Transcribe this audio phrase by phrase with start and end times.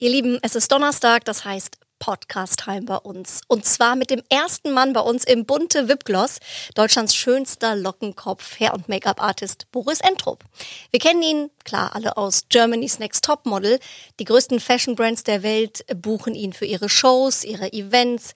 [0.00, 3.40] Ihr Lieben, es ist Donnerstag, das heißt Podcast-Time bei uns.
[3.48, 6.38] Und zwar mit dem ersten Mann bei uns im bunte Wipgloss,
[6.76, 10.44] Deutschlands schönster Lockenkopf, Hair- und Make-up-Artist Boris Entrup.
[10.92, 13.80] Wir kennen ihn, klar, alle aus Germany's Next Top Model.
[14.20, 18.34] Die größten Fashion-Brands der Welt buchen ihn für ihre Shows, ihre Events.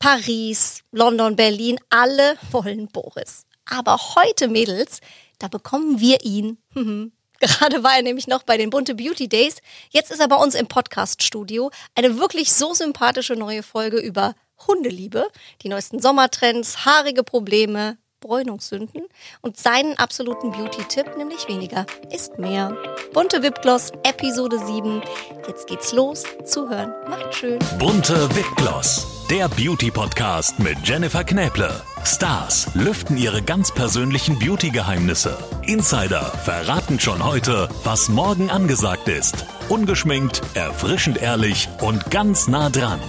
[0.00, 3.46] Paris, London, Berlin, alle wollen Boris.
[3.66, 4.98] Aber heute, Mädels,
[5.38, 6.58] da bekommen wir ihn.
[7.40, 9.56] Gerade war er nämlich noch bei den Bunte Beauty Days.
[9.90, 11.70] Jetzt ist er bei uns im Podcast-Studio.
[11.94, 14.34] Eine wirklich so sympathische neue Folge über
[14.66, 15.28] Hundeliebe,
[15.62, 19.02] die neuesten Sommertrends, haarige Probleme, Bräunungssünden
[19.42, 22.76] und seinen absoluten Beauty-Tipp, nämlich weniger ist mehr.
[23.12, 25.02] Bunte Wipgloss, Episode 7.
[25.46, 26.24] Jetzt geht's los.
[26.44, 27.58] Zuhören macht schön.
[27.78, 31.70] Bunte Wipgloss, der Beauty-Podcast mit Jennifer Knäble.
[32.04, 35.36] Stars lüften ihre ganz persönlichen Beauty-Geheimnisse.
[35.66, 39.44] Insider verraten schon heute, was morgen angesagt ist.
[39.68, 43.00] Ungeschminkt, erfrischend ehrlich und ganz nah dran.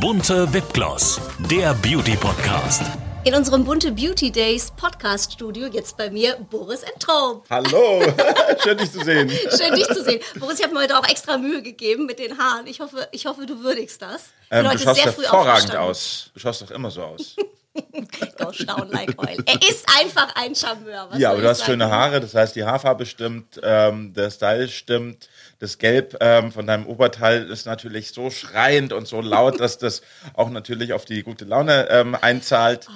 [0.00, 2.82] Bunte Wipgloss, der Beauty-Podcast.
[3.24, 7.46] In unserem Bunte Beauty Days Podcast Studio jetzt bei mir Boris Entraub.
[7.48, 8.02] Hallo,
[8.62, 9.30] schön dich zu sehen.
[9.30, 10.20] Schön dich zu sehen.
[10.38, 12.66] Boris, ich habe mir heute auch extra Mühe gegeben mit den Haaren.
[12.66, 14.24] Ich hoffe, ich hoffe du würdigst das.
[14.50, 16.32] Ähm, du heute schaust sehr früh hervorragend aus.
[16.34, 17.34] Du schaust doch immer so aus.
[18.38, 19.42] Go down like oil.
[19.46, 21.08] Er ist einfach ein Charmeur.
[21.16, 21.72] Ja, aber du hast sagen?
[21.72, 25.30] schöne Haare, das heißt, die Haarfarbe stimmt, ähm, der Style stimmt.
[25.58, 30.02] Das Gelb ähm, von deinem Oberteil ist natürlich so schreiend und so laut, dass das
[30.34, 32.86] auch natürlich auf die gute Laune ähm, einzahlt.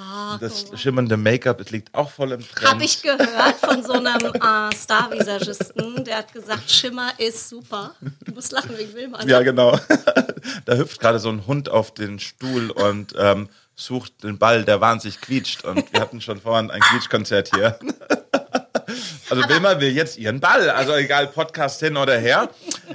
[0.40, 2.70] das schimmernde Make-up, es liegt auch voll im Trend.
[2.70, 7.94] Habe ich gehört von so einem äh, Star-Visagisten, der hat gesagt, Schimmer ist super.
[8.24, 9.24] Du musst lachen wegen Wilma.
[9.24, 9.30] ne?
[9.30, 9.78] Ja, genau.
[10.64, 14.80] da hüpft gerade so ein Hund auf den Stuhl und ähm, sucht den Ball, der
[14.80, 15.64] wahnsinnig quietscht.
[15.64, 17.78] Und wir hatten schon vorhin ein Quietschkonzert hier.
[19.30, 20.70] Also Wilma will jetzt ihren Ball.
[20.70, 22.48] Also egal, Podcast hin oder her.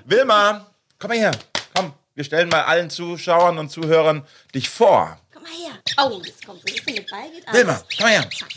[0.05, 0.65] Wilma,
[0.99, 1.31] komm mal her.
[1.75, 5.19] Komm, wir stellen mal allen Zuschauern und Zuhörern dich vor.
[5.33, 5.73] Komm mal her.
[6.01, 7.59] Oh, jetzt kommt so ein Ball geht alles.
[7.59, 8.29] Wilma, komm mal her.
[8.31, 8.49] Zack.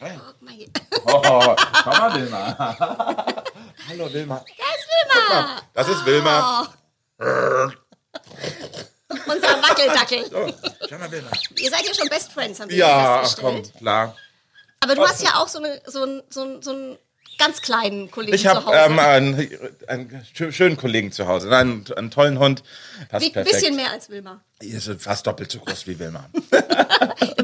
[0.00, 0.68] Guck mal hier.
[1.06, 2.56] Oh, komm mal, Wilma.
[3.88, 4.44] Hallo, Wilma.
[4.44, 5.62] Da ist Wilma.
[5.72, 6.68] Das ist Wilma.
[9.08, 10.28] Unser Wackeldackel.
[10.28, 10.52] So,
[10.88, 11.30] schau mal, Wilma.
[11.56, 14.16] Ihr seid ja schon Best Friends, haben wir Ja, ach komm, klar.
[14.80, 16.98] Aber du hast ja auch so, eine, so, einen, so, einen, so einen
[17.38, 18.76] ganz kleinen Kollegen Ich zu habe Hause.
[18.86, 19.48] ähm, einen,
[19.88, 22.62] einen schö- schönen Kollegen zu Hause, einen, einen tollen Hund.
[23.08, 24.40] Passt Wiegt ein bisschen mehr als Wilma.
[24.62, 26.28] Ihr ist fast doppelt so groß wie Wilma.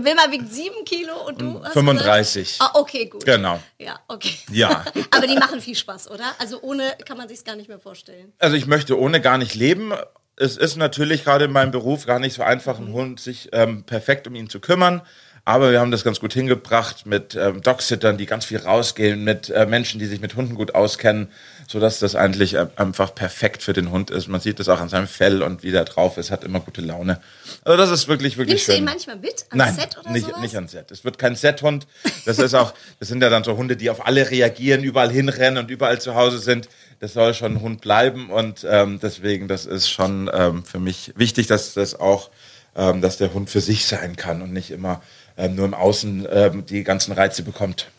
[0.03, 2.53] Wilma wiegt sieben Kilo und du hast 35.
[2.59, 3.25] gesagt- Ah, okay, gut.
[3.25, 3.61] Genau.
[3.79, 4.35] Ja, okay.
[4.51, 4.85] Ja.
[5.11, 6.25] Aber die machen viel Spaß, oder?
[6.39, 8.33] Also ohne kann man sich gar nicht mehr vorstellen.
[8.39, 9.93] Also ich möchte ohne gar nicht leben.
[10.37, 13.85] Es ist natürlich gerade in meinem Beruf gar nicht so einfach, einen Hund sich ähm,
[13.85, 15.03] perfekt um ihn zu kümmern.
[15.45, 19.51] Aber wir haben das ganz gut hingebracht mit ähm, Dogsittern, die ganz viel rausgehen, mit
[19.51, 21.29] äh, Menschen, die sich mit Hunden gut auskennen,
[21.67, 24.29] sodass das eigentlich äh, einfach perfekt für den Hund ist.
[24.29, 26.81] Man sieht das auch an seinem Fell und wie der drauf ist, hat immer gute
[26.81, 27.21] Laune.
[27.65, 28.81] Also das ist wirklich, wirklich Nimmst du schön.
[28.81, 30.41] ihn manchmal mit ans Nein, Set oder nicht, sowas?
[30.41, 30.91] nicht ans Set.
[30.91, 31.87] Es wird kein Set-Hund.
[32.27, 35.63] Das ist auch, das sind ja dann so Hunde, die auf alle reagieren, überall hinrennen
[35.65, 36.69] und überall zu Hause sind.
[37.01, 41.13] Das soll schon ein Hund bleiben und ähm, deswegen, das ist schon ähm, für mich
[41.17, 42.31] wichtig, dass das auch,
[42.77, 45.01] ähm, dass der Hund für sich sein kann und nicht immer
[45.49, 47.91] nur im Außen ähm, die ganzen Reize bekommt.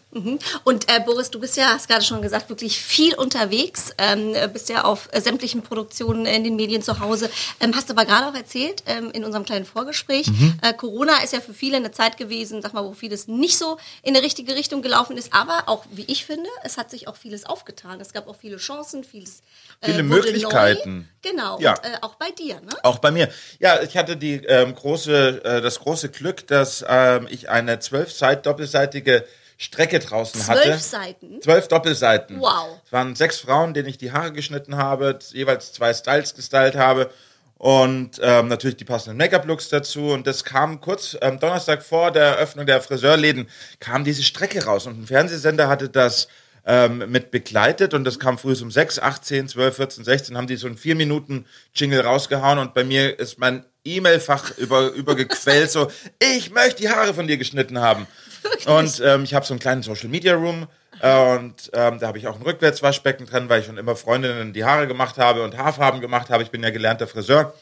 [0.64, 4.70] Und äh, Boris, du bist ja, hast gerade schon gesagt, wirklich viel unterwegs, ähm, bist
[4.70, 7.30] ja auf äh, sämtlichen Produktionen in den Medien zu Hause.
[7.60, 10.60] Ähm, hast aber gerade auch erzählt ähm, in unserem kleinen Vorgespräch, Mhm.
[10.62, 13.78] äh, Corona ist ja für viele eine Zeit gewesen, sag mal, wo vieles nicht so
[14.04, 15.34] in die richtige Richtung gelaufen ist.
[15.34, 18.00] Aber auch, wie ich finde, es hat sich auch vieles aufgetan.
[18.02, 19.42] Es gab auch viele Chancen, vieles
[19.82, 21.10] äh, Viele Möglichkeiten.
[21.24, 21.32] Neu.
[21.32, 21.60] Genau.
[21.60, 21.72] Ja.
[21.74, 22.70] Und äh, auch bei dir, ne?
[22.84, 23.30] Auch bei mir.
[23.60, 28.12] Ja, ich hatte die ähm, große, äh, das große Glück, dass ähm, ich eine zwölf
[28.12, 29.26] Seit doppelseitige
[29.62, 30.64] Strecke draußen hatte.
[30.64, 31.40] Zwölf Seiten.
[31.40, 32.40] Zwölf Doppelseiten.
[32.40, 32.80] Wow.
[32.84, 37.12] Es waren sechs Frauen, denen ich die Haare geschnitten habe, jeweils zwei Styles gestylt habe
[37.60, 40.14] und ähm, natürlich die passenden Make-up-Looks dazu.
[40.14, 43.48] Und das kam kurz ähm, Donnerstag vor der Eröffnung der Friseurläden,
[43.80, 44.88] kam diese Strecke raus.
[44.88, 46.28] Und ein Fernsehsender hatte das
[46.66, 50.48] ähm, mit begleitet und das kam früh um 6, 8, 10, 12, 14, 16, haben
[50.48, 51.46] die so einen 4 Minuten
[51.76, 57.14] Jingle rausgehauen und bei mir ist mein E-Mail-Fach über, übergequält, so, ich möchte die Haare
[57.14, 58.08] von dir geschnitten haben.
[58.66, 60.68] Und ähm, ich habe so einen kleinen Social Media Room
[61.02, 64.54] äh, und ähm, da habe ich auch ein Rückwärtswaschbecken drin, weil ich schon immer Freundinnen
[64.54, 66.44] die Haare gemacht habe und Haarfarben gemacht habe.
[66.44, 67.54] Ich bin ja gelernter Friseur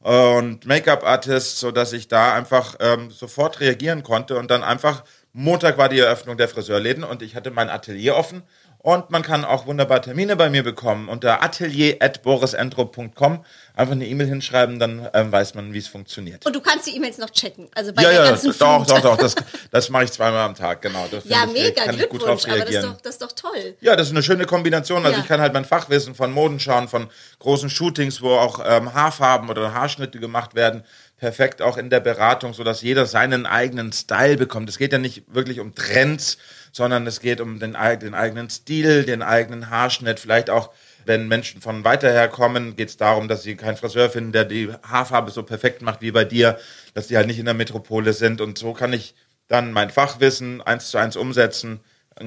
[0.00, 5.76] und Make-up-Artist, so dass ich da einfach ähm, sofort reagieren konnte und dann einfach Montag
[5.76, 8.42] war die Eröffnung der Friseurläden und ich hatte mein Atelier offen
[8.80, 13.44] Und man kann auch wunderbar Termine bei mir bekommen unter atelier.borisentrup.com.
[13.74, 16.46] Einfach eine E-Mail hinschreiben, dann ähm, weiß man, wie es funktioniert.
[16.46, 17.68] Und du kannst die E-Mails noch checken.
[17.74, 18.90] Also bei ja, der ja, ganzen doch, Flut.
[18.90, 19.16] doch, doch.
[19.16, 19.34] Das,
[19.70, 21.06] das mache ich zweimal am Tag, genau.
[21.10, 22.46] Das Ja, ich, mega, kann ich gut drauf Glückwunsch.
[22.46, 22.94] Aber das ist, reagieren.
[22.94, 23.74] doch, das ist doch toll.
[23.80, 25.04] Ja, das ist eine schöne Kombination.
[25.04, 25.22] Also Ja.
[25.22, 27.08] ich kann halt mein Fachwissen von Moden schauen, von
[27.40, 30.84] großen Shootings, wo auch ähm, Haarfarben oder Haarschnitte gemacht werden,
[31.18, 34.68] perfekt auch in der Beratung, so dass jeder seinen eigenen Style bekommt.
[34.68, 36.38] Es geht ja nicht wirklich um Trends,
[36.72, 40.70] sondern es geht um den, den eigenen Stil, den eigenen Haarschnitt, vielleicht auch
[41.04, 44.44] wenn Menschen von weiter her kommen, geht es darum, dass sie keinen Friseur finden, der
[44.44, 46.58] die Haarfarbe so perfekt macht wie bei dir,
[46.92, 48.42] dass die halt nicht in der Metropole sind.
[48.42, 49.14] Und so kann ich
[49.48, 51.80] dann mein Fachwissen eins zu eins umsetzen,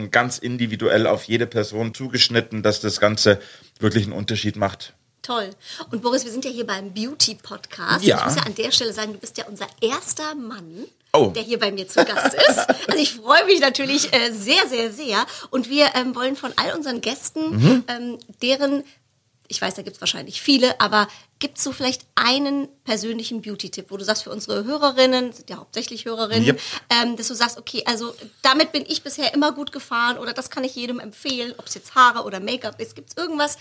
[0.09, 3.39] ganz individuell auf jede Person zugeschnitten, dass das Ganze
[3.79, 4.95] wirklich einen Unterschied macht.
[5.21, 5.51] Toll.
[5.91, 8.03] Und Boris, wir sind ja hier beim Beauty Podcast.
[8.03, 8.17] Ja.
[8.19, 11.27] Ich muss ja an der Stelle sagen, du bist ja unser erster Mann, Oh.
[11.27, 12.57] der hier bei mir zu Gast ist.
[12.87, 15.25] Also ich freue mich natürlich äh, sehr, sehr, sehr.
[15.49, 17.83] Und wir ähm, wollen von all unseren Gästen, Mhm.
[17.89, 18.83] ähm, deren,
[19.49, 21.07] ich weiß, da gibt es wahrscheinlich viele, aber
[21.39, 25.57] gibt es so vielleicht einen persönlichen Beauty-Tipp, wo du sagst, für unsere Hörerinnen, sind ja
[25.57, 26.61] hauptsächlich Hörerinnen, Yep.
[26.89, 30.49] ähm, dass du sagst, okay, also damit bin ich bisher immer gut gefahren oder das
[30.49, 32.95] kann ich jedem empfehlen, ob es jetzt Haare oder Make-up ist.
[32.95, 33.57] Gibt es irgendwas,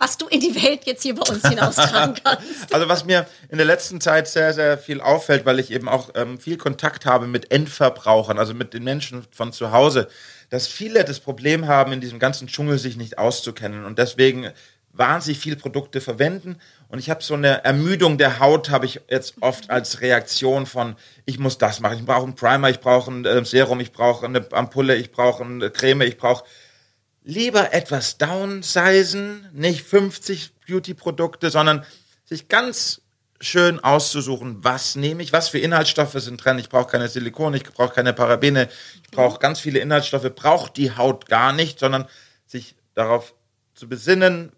[0.00, 2.74] was du in die Welt jetzt hier bei uns hinaustragen kannst?
[2.74, 6.08] Also was mir in der letzten Zeit sehr, sehr viel auffällt, weil ich eben auch
[6.14, 10.08] ähm, viel Kontakt habe mit Endverbrauchern, also mit den Menschen von zu Hause,
[10.48, 14.50] dass viele das Problem haben, in diesem ganzen Dschungel sich nicht auszukennen und deswegen
[14.92, 16.56] wahnsinnig viel Produkte verwenden
[16.88, 20.96] und ich habe so eine Ermüdung der Haut, habe ich jetzt oft als Reaktion von,
[21.26, 24.24] ich muss das machen, ich brauche einen Primer, ich brauche ein äh, Serum, ich brauche
[24.24, 26.44] eine Ampulle, ich brauche eine Creme, ich brauche
[27.22, 31.84] lieber etwas downsizen, nicht 50 Beauty-Produkte, sondern
[32.24, 33.02] sich ganz
[33.40, 36.58] schön auszusuchen, was nehme ich, was für Inhaltsstoffe sind drin.
[36.58, 38.68] Ich brauche keine Silikone, ich brauche keine Parabene,
[39.02, 42.06] ich brauche ganz viele Inhaltsstoffe, braucht die Haut gar nicht, sondern
[42.46, 43.34] sich darauf
[43.74, 44.52] zu besinnen,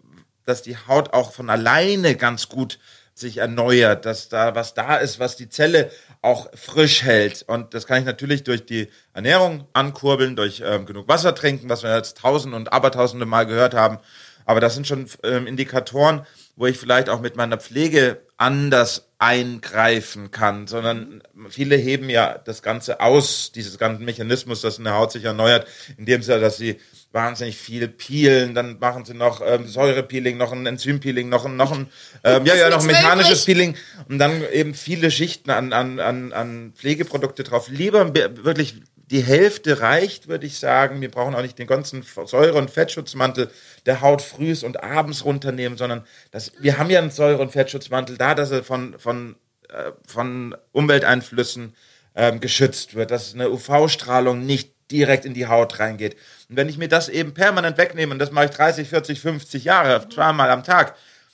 [0.45, 2.77] dass die Haut auch von alleine ganz gut
[3.13, 7.43] sich erneuert, dass da was da ist, was die Zelle auch frisch hält.
[7.47, 11.83] Und das kann ich natürlich durch die Ernährung ankurbeln, durch ähm, genug Wasser trinken, was
[11.83, 13.99] wir jetzt tausend und abertausende Mal gehört haben.
[14.45, 16.25] Aber das sind schon ähm, Indikatoren,
[16.55, 22.61] wo ich vielleicht auch mit meiner Pflege anders eingreifen kann, sondern viele heben ja das
[22.61, 25.65] Ganze aus, dieses ganze Mechanismus, dass eine Haut sich erneuert,
[25.97, 26.79] indem sie, dass sie
[27.13, 31.71] wahnsinnig viel peelen, dann machen sie noch ähm, Säurepeeling, noch ein Enzympeeling, noch ein, noch
[31.71, 31.87] ein,
[32.23, 33.45] ähm, ja, ja, noch ein mechanisches.
[33.45, 33.75] Peeling
[34.09, 37.69] und dann eben viele Schichten an, an, an, an Pflegeprodukte drauf.
[37.69, 38.81] Lieber be- wirklich
[39.11, 41.01] die Hälfte reicht, würde ich sagen.
[41.01, 43.51] Wir brauchen auch nicht den ganzen Säure- und Fettschutzmantel
[43.85, 48.17] der Haut frühs und abends runternehmen, sondern das, wir haben ja einen Säure- und Fettschutzmantel
[48.17, 49.35] da, dass er von, von,
[49.69, 51.75] äh, von Umwelteinflüssen
[52.15, 56.15] ähm, geschützt wird, dass eine UV-Strahlung nicht direkt in die Haut reingeht.
[56.53, 59.63] Und wenn ich mir das eben permanent wegnehme, und das mache ich 30, 40, 50
[59.63, 60.93] Jahre, zweimal am Tag,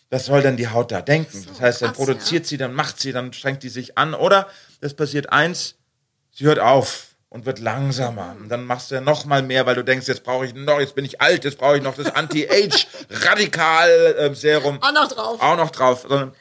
[0.10, 1.46] was soll denn die Haut da denken?
[1.46, 4.14] Das heißt, dann produziert sie, dann macht sie, dann strengt die sich an.
[4.14, 4.48] Oder
[4.80, 5.76] es passiert eins,
[6.32, 8.34] sie hört auf und wird langsamer.
[8.40, 10.80] Und dann machst du ja noch mal mehr, weil du denkst, jetzt brauche ich noch,
[10.80, 14.78] jetzt bin ich alt, jetzt brauche ich noch das Anti-Age-Radikal-Serum.
[14.82, 15.42] Auch noch drauf.
[15.42, 16.08] Auch noch drauf.
[16.08, 16.32] Man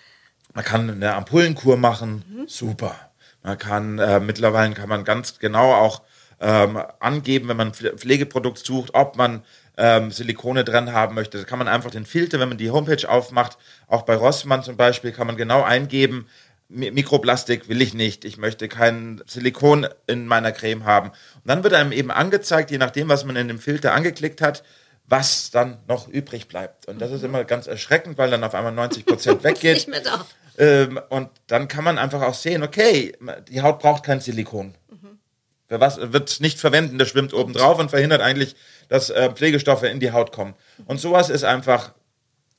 [0.64, 2.94] kann eine Ampullenkur machen, super.
[3.42, 6.02] Man kann, äh, mittlerweile kann man ganz genau auch
[6.40, 9.42] ähm, angeben, wenn man Pflegeprodukt sucht, ob man
[9.76, 11.38] ähm, Silikone dran haben möchte.
[11.38, 14.76] Da kann man einfach den Filter, wenn man die Homepage aufmacht, auch bei Rossmann zum
[14.76, 16.26] Beispiel, kann man genau eingeben,
[16.70, 21.08] Mi- Mikroplastik will ich nicht, ich möchte kein Silikon in meiner Creme haben.
[21.10, 24.62] Und dann wird einem eben angezeigt, je nachdem, was man in dem Filter angeklickt hat,
[25.06, 26.86] was dann noch übrig bleibt.
[26.86, 29.74] Und das ist immer ganz erschreckend, weil dann auf einmal 90 Prozent weggeht.
[29.76, 30.26] Nicht mehr da.
[30.58, 33.16] Ähm, und dann kann man einfach auch sehen, okay,
[33.48, 34.74] die Haut braucht kein Silikon.
[35.68, 38.56] Was wird nicht verwenden, das schwimmt oben drauf und verhindert eigentlich,
[38.88, 40.54] dass äh, Pflegestoffe in die Haut kommen.
[40.86, 41.92] Und sowas ist einfach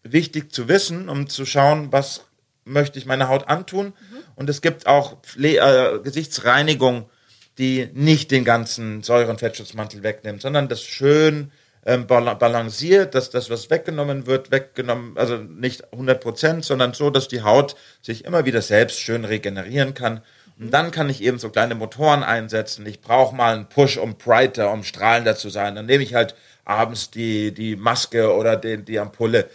[0.03, 2.25] wichtig zu wissen, um zu schauen, was
[2.65, 3.93] möchte ich meiner Haut antun.
[4.35, 7.09] Und es gibt auch Pfle äh, Gesichtsreinigung,
[7.57, 11.51] die nicht den ganzen Säure- und Fettschutzmantel wegnimmt, sondern das schön
[11.85, 17.09] ähm, bala- balanciert, dass das, was weggenommen wird, weggenommen, also nicht 100 Prozent, sondern so,
[17.09, 20.21] dass die Haut sich immer wieder selbst schön regenerieren kann.
[20.59, 22.85] Und dann kann ich eben so kleine Motoren einsetzen.
[22.85, 25.75] Ich brauche mal einen Push, um brighter, um strahlender zu sein.
[25.75, 26.35] Dann nehme ich halt
[26.65, 29.49] abends die, die Maske oder die, die Ampulle.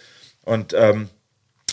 [0.44, 1.11] Und ähm,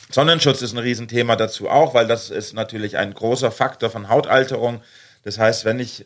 [0.09, 4.81] Sonnenschutz ist ein Riesenthema dazu auch, weil das ist natürlich ein großer Faktor von Hautalterung.
[5.23, 6.05] Das heißt, wenn ich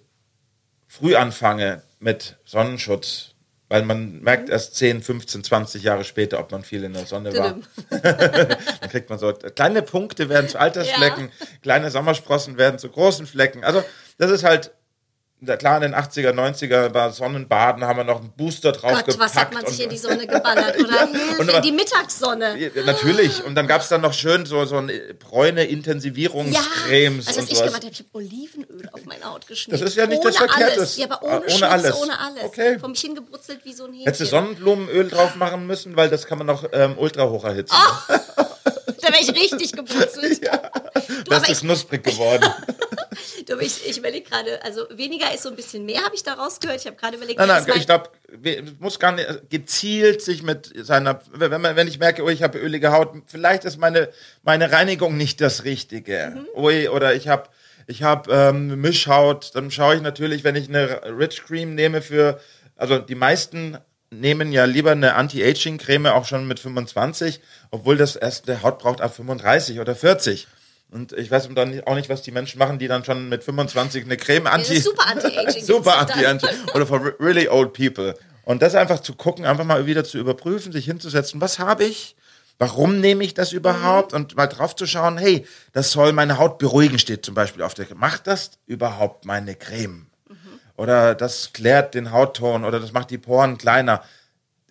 [0.88, 3.35] früh anfange mit Sonnenschutz,
[3.76, 7.36] weil man merkt erst 10, 15, 20 Jahre später, ob man viel in der Sonne
[7.36, 7.58] war.
[7.90, 11.30] Dann kriegt man so kleine Punkte werden zu Altersflecken,
[11.62, 13.66] kleine Sommersprossen werden zu großen Flecken.
[13.66, 13.84] Also
[14.18, 14.72] das ist halt
[15.58, 19.20] klar, in den 80er, 90er war Sonnenbaden, haben wir noch einen Booster drauf Gott, gepackt.
[19.20, 21.08] was hat man sich in die Sonne geballert, oder?
[21.08, 22.58] Hilfe, Und in die Mittagssonne.
[22.58, 23.44] Ja, Natürlich.
[23.44, 27.64] Und dann gab es dann noch schön so, so eine bräune Intensivierungscremes also was ich
[27.64, 29.82] gemacht habe, ich habe Olivenöl auf meine Haut geschmiert.
[29.82, 30.78] Das ist ja nicht ohne das Verkehrtes.
[30.78, 30.98] Alles.
[30.98, 31.96] Ja, aber ohne, ohne Schutz, alles.
[31.96, 32.44] ohne alles.
[32.44, 32.80] Okay.
[32.80, 34.06] Von mich hingebrutzelt wie so ein Hähnchen.
[34.06, 37.76] Hättest du Sonnenblumenöl drauf machen müssen, weil das kann man noch ähm, ultra hoch erhitzen.
[39.06, 40.44] Da wäre ich richtig gebrutzelt.
[40.44, 40.58] ja.
[41.24, 42.50] Du, Das ist knusprig geworden.
[43.46, 46.24] Du, aber ich, ich überlege gerade, also weniger ist so ein bisschen mehr, habe ich
[46.24, 46.80] da rausgehört.
[46.80, 48.10] Ich habe gerade überlegt, Nein, nein, ich glaube,
[48.80, 52.58] muss gar nicht gezielt sich mit seiner, wenn, man, wenn ich merke, oh, ich habe
[52.58, 54.10] ölige Haut, vielleicht ist meine,
[54.44, 56.34] meine Reinigung nicht das Richtige.
[56.36, 56.48] Mhm.
[56.56, 57.50] Ui, oder ich habe
[57.88, 62.40] ich hab, ähm, Mischhaut, dann schaue ich natürlich, wenn ich eine Rich Cream nehme für,
[62.76, 63.78] also die meisten
[64.12, 67.40] nehmen ja lieber eine Anti-Aging-Creme auch schon mit 25,
[67.72, 70.48] obwohl das erst der Haut braucht ab 35 oder 40.
[70.92, 73.44] Und ich weiß dann nicht- auch nicht, was die Menschen machen, die dann schon mit
[73.44, 75.64] 25 eine Creme anti super Anti-Aging.
[75.66, 76.30] super gibt's da.
[76.30, 78.14] anti, anti oder for re- really old people.
[78.44, 82.16] Und das einfach zu gucken, einfach mal wieder zu überprüfen, sich hinzusetzen, was habe ich?
[82.60, 84.14] Warum nehme ich das überhaupt?
[84.14, 87.74] Und mal drauf zu schauen, hey, das soll meine Haut beruhigen, steht zum Beispiel auf
[87.74, 90.06] der Macht das überhaupt meine Creme?
[90.78, 94.04] Oder das klärt den Hautton oder das macht die Poren kleiner.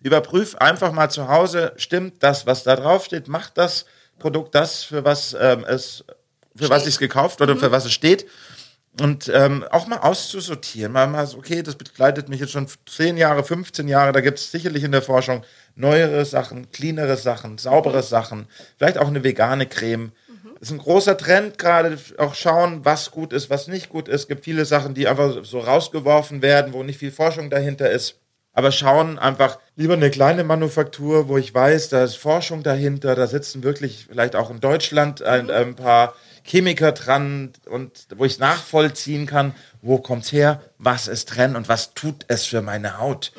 [0.01, 3.85] Überprüf einfach mal zu Hause, stimmt das, was da drauf steht, macht das
[4.19, 6.05] Produkt das, für was ähm, es,
[6.55, 8.25] für was ich es gekauft oder für was es steht.
[9.01, 13.17] Und ähm, auch mal auszusortieren, mal, mal so, okay, das begleitet mich jetzt schon 10
[13.17, 15.43] Jahre, 15 Jahre, da gibt es sicherlich in der Forschung
[15.75, 18.47] neuere Sachen, cleanere Sachen, saubere Sachen,
[18.77, 20.13] vielleicht auch eine vegane Creme.
[20.59, 24.21] Ist ein großer Trend gerade, auch schauen, was gut ist, was nicht gut ist.
[24.21, 28.19] Es gibt viele Sachen, die einfach so rausgeworfen werden, wo nicht viel Forschung dahinter ist.
[28.53, 33.27] Aber schauen einfach lieber eine kleine Manufaktur, wo ich weiß, da ist Forschung dahinter, da
[33.27, 39.25] sitzen wirklich vielleicht auch in Deutschland ein, ein paar Chemiker dran und wo ich nachvollziehen
[39.25, 43.33] kann, wo kommt's her, was ist drin und was tut es für meine Haut.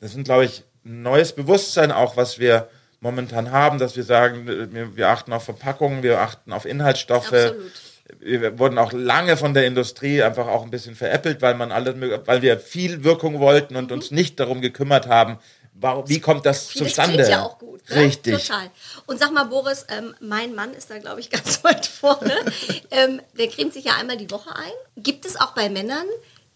[0.00, 2.68] Das sind, glaube ich, ein neues Bewusstsein auch, was wir
[3.04, 7.32] momentan haben, dass wir sagen, wir, wir achten auf Verpackungen, wir achten auf Inhaltsstoffe.
[7.32, 7.72] Absolut.
[8.18, 11.94] Wir wurden auch lange von der Industrie einfach auch ein bisschen veräppelt, weil man alles,
[12.26, 15.38] weil wir viel Wirkung wollten und uns nicht darum gekümmert haben,
[15.74, 17.16] warum, wie kommt das Vieles zustande?
[17.16, 17.88] klingt ja auch gut.
[17.90, 17.96] Ne?
[17.96, 18.46] Richtig.
[18.46, 18.70] Total.
[19.06, 22.34] Und sag mal, Boris, ähm, mein Mann ist da, glaube ich, ganz weit vorne.
[22.90, 25.02] ähm, der cremt sich ja einmal die Woche ein.
[25.02, 26.06] Gibt es auch bei Männern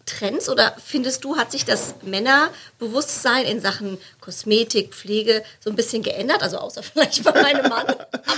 [0.09, 6.03] Trends oder findest du, hat sich das Männerbewusstsein in Sachen Kosmetik, Pflege so ein bisschen
[6.03, 6.41] geändert?
[6.41, 7.85] Also außer vielleicht bei meinem Mann.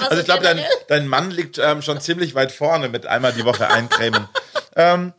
[0.02, 3.46] Also ich glaube, dein, dein Mann liegt ähm, schon ziemlich weit vorne mit einmal die
[3.46, 4.28] Woche eincremen.
[4.76, 5.14] ähm,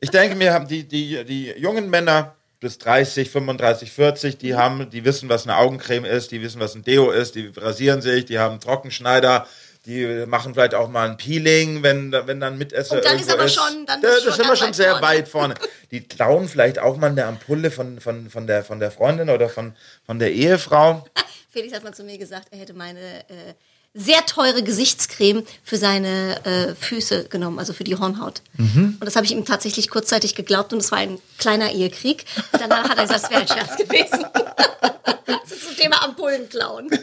[0.00, 4.88] ich denke mir, haben die, die, die jungen Männer bis 30, 35, 40, die haben,
[4.90, 8.24] die wissen, was eine Augencreme ist, die wissen, was ein Deo ist, die rasieren sich,
[8.24, 9.46] die haben einen Trockenschneider,
[9.86, 13.48] die machen vielleicht auch mal ein Peeling, wenn, wenn dann Mitesser Und dann ist aber
[13.48, 15.06] schon- dann da, ist das schon sind wir schon sehr vorne.
[15.06, 15.54] weit vorne.
[15.92, 19.48] Die klauen vielleicht auch mal eine Ampulle von, von, von, der, von der Freundin oder
[19.48, 19.74] von,
[20.04, 21.06] von der Ehefrau.
[21.52, 23.54] Felix hat mal zu mir gesagt, er hätte meine äh,
[23.94, 28.42] sehr teure Gesichtscreme für seine äh, Füße genommen, also für die Hornhaut.
[28.58, 28.96] Mhm.
[29.00, 32.24] Und das habe ich ihm tatsächlich kurzzeitig geglaubt und es war ein kleiner Ehekrieg.
[32.52, 34.26] Und danach hat er gesagt, es wäre ein Scherz gewesen.
[35.26, 36.90] das ist zum Thema Ampullen klauen.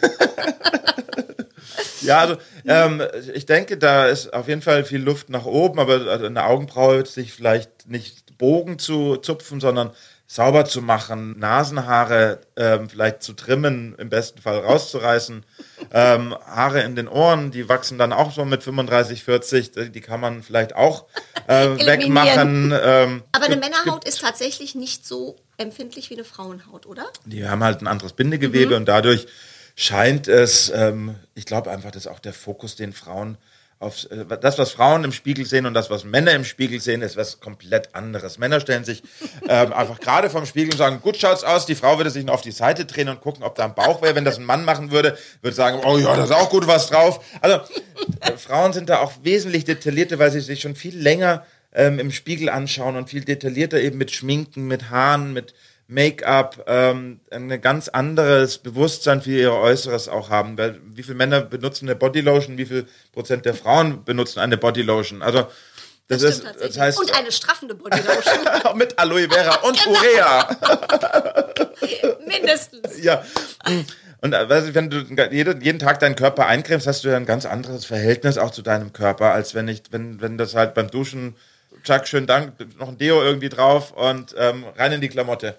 [2.02, 2.36] Ja, also
[2.68, 3.02] ähm,
[3.34, 7.06] ich denke, da ist auf jeden Fall viel Luft nach oben, aber also eine Augenbraue
[7.06, 9.92] sich vielleicht nicht Bogen zu zupfen, sondern
[10.34, 15.46] sauber zu machen, Nasenhaare ähm, vielleicht zu trimmen, im besten Fall rauszureißen.
[15.92, 20.20] ähm, Haare in den Ohren, die wachsen dann auch so mit 35, 40, die kann
[20.20, 21.06] man vielleicht auch
[21.48, 22.74] äh, wegmachen.
[22.84, 27.06] Ähm, Aber eine Männerhaut ist tatsächlich nicht so empfindlich wie eine Frauenhaut, oder?
[27.26, 29.28] die haben halt ein anderes Bindegewebe und dadurch
[29.76, 33.38] scheint es, ähm, ich glaube einfach, dass auch der Fokus den Frauen
[33.84, 37.02] auf äh, das, was Frauen im Spiegel sehen und das, was Männer im Spiegel sehen,
[37.02, 38.38] ist was komplett anderes.
[38.38, 39.04] Männer stellen sich
[39.48, 42.36] ähm, einfach gerade vom Spiegel und sagen, gut schaut's aus, die Frau würde sich noch
[42.36, 44.16] auf die Seite drehen und gucken, ob da ein Bauch wäre.
[44.16, 46.88] Wenn das ein Mann machen würde, würde sagen, oh ja, da ist auch gut was
[46.88, 47.24] drauf.
[47.42, 47.58] Also
[48.22, 52.12] äh, Frauen sind da auch wesentlich detaillierter, weil sie sich schon viel länger ähm, im
[52.12, 55.54] Spiegel anschauen und viel detaillierter eben mit Schminken, mit Haaren, mit
[55.88, 60.58] Make-up, ähm, ein ganz anderes Bewusstsein für ihr Äußeres auch haben.
[60.58, 65.22] Weil wie viele Männer benutzen eine Bodylotion, wie viel Prozent der Frauen benutzen eine Bodylotion?
[65.22, 65.48] Also
[66.08, 68.38] das, Stimmt ist, das heißt und eine straffende Bodylotion,
[68.76, 70.58] mit Aloe Vera und Urea.
[72.28, 73.02] mindestens.
[73.02, 73.24] ja.
[74.22, 75.00] Und äh, wenn du
[75.32, 78.62] jeden, jeden Tag deinen Körper eincremst, hast du ja ein ganz anderes Verhältnis auch zu
[78.62, 81.36] deinem Körper, als wenn ich, wenn, wenn das halt beim Duschen,
[81.84, 85.58] Chuck, schönen Dank, noch ein Deo irgendwie drauf und ähm, rein in die Klamotte.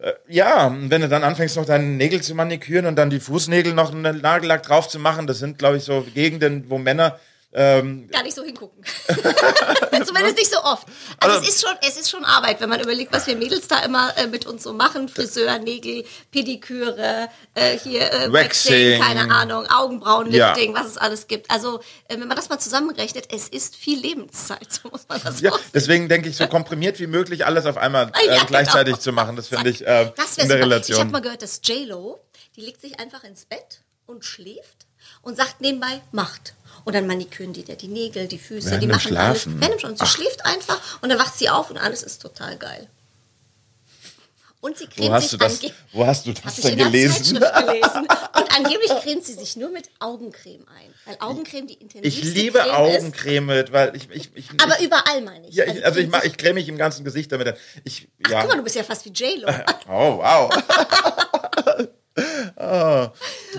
[0.00, 3.74] Äh, ja, wenn du dann anfängst, noch deine Nägel zu maniküren und dann die Fußnägel
[3.74, 7.18] noch einen Nagellack drauf zu machen, das sind, glaube ich, so Gegenden, wo Männer
[7.52, 8.84] ähm, gar nicht so hingucken.
[10.06, 10.86] Zumindest nicht so oft.
[11.18, 13.66] Also, Also- es, ist schon, es ist schon Arbeit, wenn man überlegt, was wir Mädels
[13.68, 15.08] da immer äh, mit uns so machen.
[15.08, 19.00] Friseur, Nägel, Pediküre, äh, hier äh, Waxing.
[19.02, 19.78] keine Ahnung, Ja.
[19.78, 21.50] Augenbrauenlifting, was es alles gibt.
[21.50, 25.40] Also äh, wenn man das mal zusammenrechnet, es ist viel Lebenszeit, so muss man das
[25.40, 28.46] ja, deswegen denke ich, so komprimiert wie möglich alles auf einmal äh, Ja, genau.
[28.46, 29.36] gleichzeitig zu machen.
[29.36, 30.60] Das finde ich äh, Das in der super.
[30.66, 30.94] Relation.
[30.96, 32.20] Ich habe mal gehört, dass J-Lo,
[32.56, 34.86] die legt sich einfach ins Bett und schläft
[35.22, 36.54] und sagt nebenbei, macht.
[36.84, 39.54] Und dann maniküren die dir die Nägel, die Füße, die machen Schlafen.
[39.62, 39.70] alles.
[39.72, 39.96] Dem Schlafen.
[39.98, 42.88] Sie schläft einfach und dann wacht sie auf und alles ist total geil.
[44.62, 45.60] Und sie cremt wo hast sich du das,
[45.92, 47.34] wo hast du das ich denn der gelesen?
[47.40, 48.06] Gelesen.
[48.36, 50.92] Und angeblich cremt sie sich nur mit Augencreme ein.
[51.06, 52.98] Weil Augencreme die Ich intensivste liebe Creme ist.
[52.98, 55.54] Augencreme, weil ich, ich, ich Aber ich, überall meine ich.
[55.54, 57.56] ja, ich, also ich, mach, sich- ich creme mich im ganzen Gesicht damit.
[57.84, 58.40] Ich, Ach, ja.
[58.42, 59.48] guck mal, du bist ja fast wie J-Lo.
[59.88, 60.50] Oh, wow.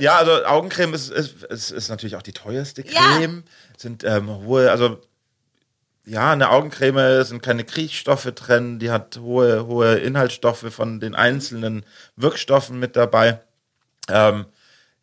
[0.02, 3.18] Ja, also Augencreme ist, ist, ist, ist natürlich auch die teuerste Ja.
[3.18, 3.44] Creme.
[3.78, 5.00] Sind ähm, hohe, also
[6.06, 11.86] ja, eine Augencreme sind keine Kriechstoffe drin, die hat hohe, hohe Inhaltsstoffe von den einzelnen
[12.16, 13.42] Wirkstoffen mit dabei.
[14.10, 14.46] Ähm,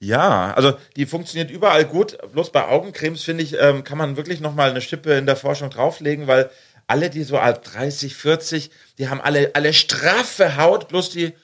[0.00, 2.19] ja, also die funktioniert überall gut.
[2.33, 5.71] Bloß bei Augencremes, finde ich, ähm, kann man wirklich nochmal eine Schippe in der Forschung
[5.71, 6.50] drauflegen, weil
[6.88, 11.35] alle, die so ab 30, 40, die haben alle, alle straffe Haut, bloß die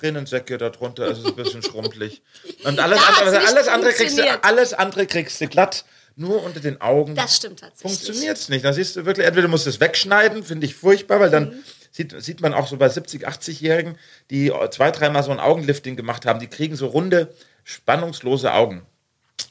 [0.00, 2.22] Tränensäcke darunter ist es ein bisschen schrumpelig.
[2.64, 5.84] Und alles, andere, alles, andere kriegst du, alles andere kriegst du glatt.
[6.16, 7.92] Nur unter den Augen Das stimmt tatsächlich.
[7.98, 8.64] funktioniert es nicht.
[8.64, 11.64] Da siehst du wirklich, entweder musst du es wegschneiden, finde ich furchtbar, weil dann Mhm.
[11.92, 13.96] sieht, sieht man auch so bei 70, 80-Jährigen,
[14.30, 17.32] die zwei, dreimal so ein Augenlifting gemacht haben, die kriegen so runde,
[17.64, 18.82] spannungslose Augen.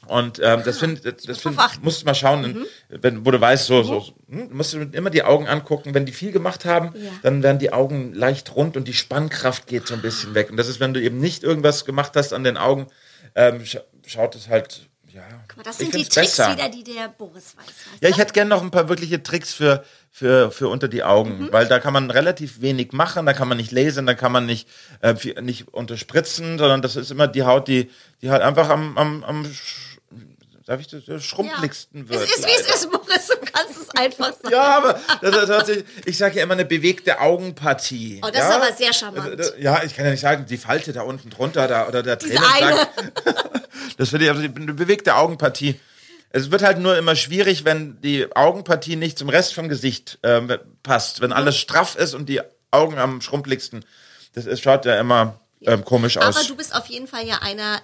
[0.06, 2.66] Und ähm, das, find, das, das find, musst du mal schauen, Mhm.
[2.88, 5.94] wenn, wo du weißt, so, so, hm, musst du immer die Augen angucken.
[5.94, 7.10] Wenn die viel gemacht haben, Ja.
[7.22, 10.50] dann werden die Augen leicht rund und die Spannkraft geht so ein bisschen weg.
[10.50, 12.86] Und das ist, wenn du eben nicht irgendwas gemacht hast an den Augen,
[13.34, 15.22] ähm, scha schaut es halt, ja.
[15.48, 16.52] Guck mal, das ich sind die Tricks besser.
[16.56, 17.66] wieder, die der Boris weiß.
[18.00, 21.44] Ja, ich hätte gerne noch ein paar wirkliche Tricks für, für, für unter die Augen,
[21.44, 21.52] Mhm.
[21.52, 24.44] weil da kann man relativ wenig machen, da kann man nicht lesen, da kann man
[24.46, 24.68] nicht,
[25.02, 27.90] äh, nicht unterspritzen, sondern das ist immer die Haut, die,
[28.20, 29.46] die halt einfach am, am, am
[30.66, 32.22] darf ich das, äh, schrumpligsten wird.
[32.22, 33.26] Es ist, wie es ist, Boris.
[33.28, 34.50] Du kannst es einfach sagen.
[34.52, 38.20] Ja, aber das, das hört sich, ich sage ja immer eine bewegte Augenpartie.
[38.22, 38.48] Oh, das ja?
[38.50, 39.38] ist aber sehr charmant.
[39.40, 42.02] Das- das- Ja, ich kann ja nicht sagen, die Falte da unten drunter da, oder
[42.02, 42.88] der Tränensack.
[43.96, 45.78] Das finde ich also eine bewegte Augenpartie.
[46.32, 50.56] Es wird halt nur immer schwierig, wenn die Augenpartie nicht zum Rest vom Gesicht ähm,
[50.82, 51.20] passt.
[51.20, 53.84] Wenn alles straff ist und die Augen am schrumpligsten.
[54.34, 56.36] Das ist, schaut ja immer ähm, komisch aus.
[56.36, 57.80] Aber du bist auf jeden Fall ja einer,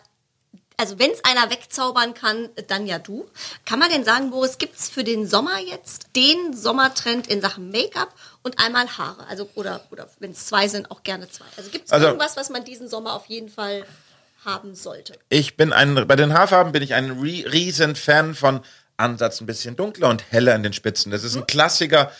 [0.76, 3.28] also wenn es einer wegzaubern kann, dann ja du.
[3.64, 7.70] Kann man denn sagen, Boris, gibt es für den Sommer jetzt den Sommertrend in Sachen
[7.72, 9.26] Make-up und einmal Haare?
[9.26, 11.46] Also, oder, oder wenn es zwei sind, auch gerne zwei.
[11.56, 13.84] Also gibt es Also- irgendwas, was man diesen Sommer auf jeden Fall
[14.46, 15.14] haben sollte?
[15.28, 18.60] Ich bin ein, bei den Haarfarben bin ich ein ri- riesen Fan von
[18.96, 21.10] Ansatz ein bisschen dunkler und heller in den Spitzen.
[21.12, 22.10] Das ist ein Klassiker,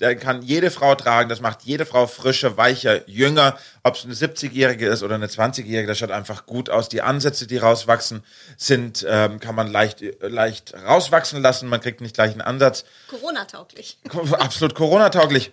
[0.00, 3.56] der kann jede Frau tragen, das macht jede Frau frischer, weicher, jünger.
[3.84, 6.88] Ob es eine 70-Jährige ist oder eine 20-Jährige, das schaut einfach gut aus.
[6.90, 8.22] Die Ansätze, die rauswachsen,
[8.58, 11.68] sind, ähm, kann man leicht, äh, leicht rauswachsen lassen.
[11.68, 12.84] Man kriegt nicht gleich einen Ansatz.
[13.08, 13.96] Corona-tauglich.
[14.32, 15.52] Absolut Corona-tauglich.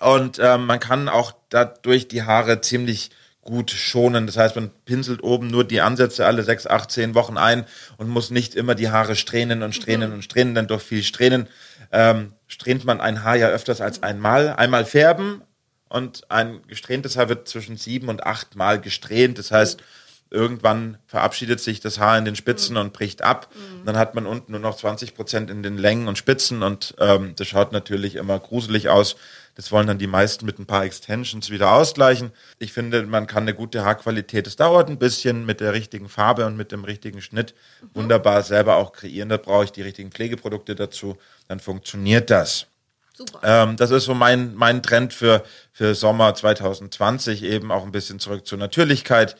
[0.00, 3.10] Und ähm, man kann auch dadurch die Haare ziemlich
[3.42, 4.26] gut schonen.
[4.26, 7.64] Das heißt, man pinselt oben nur die Ansätze alle sechs, acht, zehn Wochen ein
[7.96, 11.48] und muss nicht immer die Haare strähnen und strähnen und strähnen, denn durch viel Strähnen
[11.92, 14.50] ähm, strähnt man ein Haar ja öfters als einmal.
[14.50, 15.42] Einmal färben
[15.88, 19.38] und ein gesträhntes Haar wird zwischen sieben und acht Mal gesträhnt.
[19.38, 19.82] Das heißt,
[20.30, 23.52] irgendwann verabschiedet sich das Haar in den Spitzen und bricht ab.
[23.84, 27.34] Dann hat man unten nur noch 20 Prozent in den Längen und Spitzen und ähm,
[27.36, 29.16] das schaut natürlich immer gruselig aus.
[29.54, 32.32] Das wollen dann die meisten mit ein paar Extensions wieder ausgleichen.
[32.58, 36.46] Ich finde, man kann eine gute Haarqualität, es dauert ein bisschen mit der richtigen Farbe
[36.46, 37.54] und mit dem richtigen Schnitt
[37.94, 39.28] wunderbar selber auch kreieren.
[39.28, 41.16] Da brauche ich die richtigen Pflegeprodukte dazu.
[41.48, 42.66] Dann funktioniert das.
[43.12, 43.40] Super.
[43.42, 48.18] Ähm, das ist so mein, mein Trend für, für Sommer 2020, eben auch ein bisschen
[48.18, 49.36] zurück zur Natürlichkeit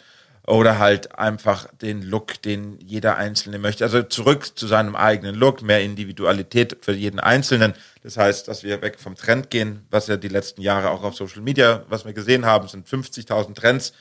[0.50, 3.84] oder halt einfach den Look, den jeder Einzelne möchte.
[3.84, 7.74] Also zurück zu seinem eigenen Look, mehr Individualität für jeden Einzelnen.
[8.02, 11.14] Das heißt, dass wir weg vom Trend gehen, was ja die letzten Jahre auch auf
[11.14, 13.92] Social Media, was wir gesehen haben, sind 50.000 Trends,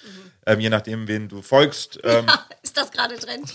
[0.48, 2.00] ähm, je nachdem, wen du folgst.
[2.04, 3.54] Ähm, Ja, ist das gerade Trend?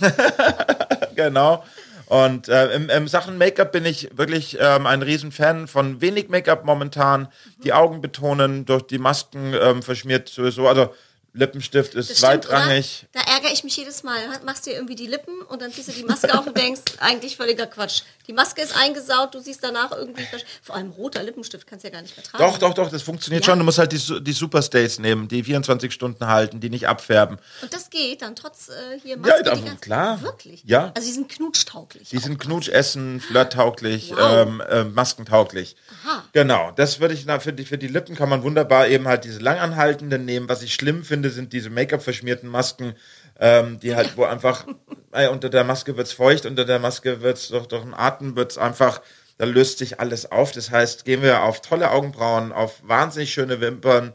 [1.17, 1.65] genau.
[2.07, 6.65] Und äh, im, im Sachen Make-up bin ich wirklich ähm, ein Riesenfan von wenig Make-up
[6.65, 7.29] momentan.
[7.65, 10.69] Die Augen betonen, durch die Masken ähm, verschmiert sowieso.
[10.69, 10.95] Also
[11.35, 13.07] Lippenstift ist stimmt, zweitrangig.
[13.12, 13.25] Oder?
[13.25, 14.18] Da ärgere ich mich jedes Mal.
[14.44, 17.37] Machst dir irgendwie die Lippen und dann ziehst du die Maske auf und denkst, eigentlich
[17.37, 18.03] völliger Quatsch.
[18.27, 20.25] Die Maske ist eingesaut, du siehst danach irgendwie,
[20.63, 22.43] vor allem roter Lippenstift kannst du ja gar nicht mehr tragen.
[22.43, 23.53] Doch, doch, doch, das funktioniert Ja.
[23.53, 23.59] schon.
[23.59, 27.39] Du musst halt die, die Superstays nehmen, die 24 Stunden halten, die nicht abfärben.
[27.61, 29.31] Und das geht dann trotz äh, hier Maske.
[29.37, 30.23] Ja, die da- ganze- klar.
[30.23, 30.63] Wirklich?
[30.65, 30.93] Ja.
[30.95, 32.09] Also die sind knutschtauglich.
[32.09, 34.19] Die sind knutschessen, flirttauglich, Wow.
[34.49, 35.77] ähm, äh, maskentauglich.
[36.07, 36.25] Aha.
[36.33, 39.25] Genau, das würde ich, na, für die, für die Lippen kann man wunderbar eben halt
[39.25, 40.49] diese langanhaltenden nehmen.
[40.49, 42.95] Was ich schlimm finde, sind diese Make-up-verschmierten Masken,
[43.40, 44.66] ähm, die halt, wo einfach,
[45.12, 48.59] ey, unter der Maske wird's feucht, unter der Maske wird's doch, doch ein Atem wird's
[48.59, 49.01] einfach,
[49.37, 50.53] da löst sich alles auf.
[50.53, 54.12] Das heißt, gehen wir auf tolle Augenbrauen, auf wahnsinnig schöne Wimpern,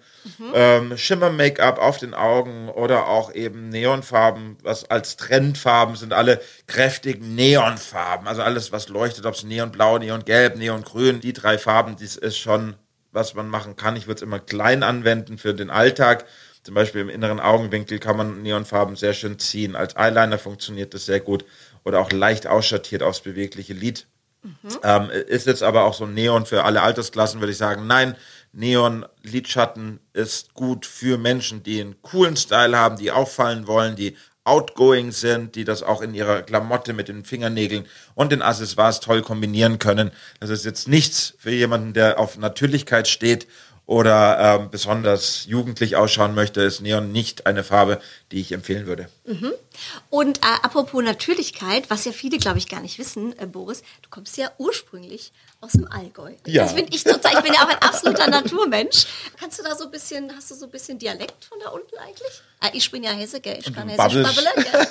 [0.54, 7.36] ähm, Schimmer-Make-up auf den Augen oder auch eben Neonfarben, was als Trendfarben sind alle kräftigen
[7.36, 8.28] Neonfarben.
[8.28, 12.76] Also alles, was leuchtet, ob es Neonblau, Neongelb, Neongrün, die drei Farben, dies ist schon,
[13.12, 13.98] was man machen kann.
[13.98, 16.26] Ich würde es immer klein anwenden für den Alltag.
[16.70, 19.76] Zum Beispiel im inneren Augenwinkel kann man Neonfarben sehr schön ziehen.
[19.76, 21.44] Als Eyeliner funktioniert das sehr gut.
[21.84, 24.06] Oder auch leicht ausschattiert aufs bewegliche Lid.
[24.84, 27.88] Ähm, ist jetzt aber auch so ein Neon für alle Altersklassen, würde ich sagen.
[27.88, 28.16] Nein,
[28.52, 34.16] Neon Lidschatten ist gut für Menschen, die einen coolen Style haben, die auffallen wollen, die
[34.44, 39.24] outgoing sind, die das auch in ihrer Klamotte mit den Fingernägeln und den Accessoires toll
[39.24, 40.12] kombinieren können.
[40.40, 43.48] Das ist jetzt nichts für jemanden, der auf Natürlichkeit steht
[43.90, 48.00] oder ähm, besonders jugendlich ausschauen möchte, ist Neon nicht eine Farbe,
[48.32, 49.10] die ich empfehlen würde.
[50.12, 54.10] Und äh, apropos Natürlichkeit, was ja viele, glaube ich, gar nicht wissen, äh, Boris, du
[54.12, 56.34] kommst ja ursprünglich aus dem Allgäu.
[56.46, 56.66] Ja.
[56.66, 59.08] Das finde ich total, ich bin ja auch ein absoluter Naturmensch.
[59.40, 61.98] Kannst du da so ein bisschen, hast du so ein bisschen Dialekt von da unten
[61.98, 62.44] eigentlich?
[62.60, 63.58] Ah, ich bin ja Hesse, gell?
[63.60, 64.88] Ich kann Hessisch babbeln, gell?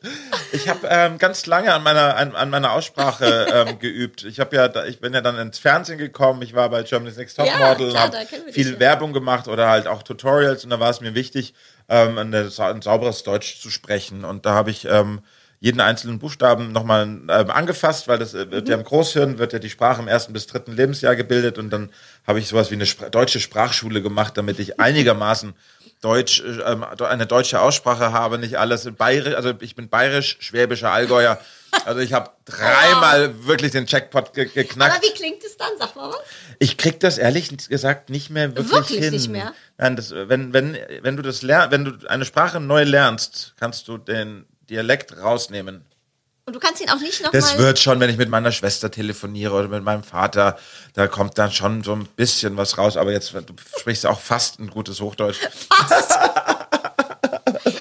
[0.62, 4.24] Ich habe ähm, ganz lange an meiner, an, an meiner Aussprache ähm, geübt.
[4.24, 6.42] Ich habe ja, ich bin ja dann ins Fernsehen gekommen.
[6.42, 8.16] Ich war bei Germany's Next Top Ja, klar, habe
[8.52, 8.78] viel.
[8.80, 11.54] Werbung gemacht oder halt auch Tutorials und da war es mir wichtig,
[11.88, 14.24] ähm, eine, sa- ein sauberes Deutsch zu sprechen.
[14.24, 15.20] Und da habe ich ähm,
[15.62, 19.58] jeden einzelnen Buchstaben nochmal ähm, angefasst, weil das äh, wird ja im Großhirn, wird ja
[19.58, 21.90] die Sprache im ersten bis dritten Lebensjahr gebildet und dann
[22.26, 25.54] habe ich sowas wie eine Spr deutsche Sprachschule gemacht, damit ich einigermaßen
[26.00, 30.38] Deutsch, äh, ähm, eine deutsche Aussprache habe, nicht alles in bayerisch, also ich bin bayerisch,
[30.40, 31.40] schwäbischer Allgäuer.
[31.84, 34.96] Also ich habe dreimal wirklich den Jackpot ge geknackt.
[34.96, 35.68] Aber wie klingt es dann?
[35.78, 36.18] Sag mal was.
[36.58, 39.12] Ich krieg das ehrlich gesagt nicht mehr wirklich, Wirklich hin.
[39.12, 39.52] nicht mehr?
[39.78, 43.86] Nein, das, wenn, wenn, wenn du das lern, wenn du eine Sprache neu lernst, kannst
[43.88, 45.84] du den Dialekt rausnehmen.
[46.50, 47.58] Und du kannst ihn auch nicht Das nochmal.
[47.58, 50.58] wird schon, wenn ich mit meiner Schwester telefoniere oder mit meinem Vater,
[50.94, 52.96] da kommt dann schon so ein bisschen was raus.
[52.96, 55.36] Aber jetzt, du sprichst auch fast ein gutes Hochdeutsch.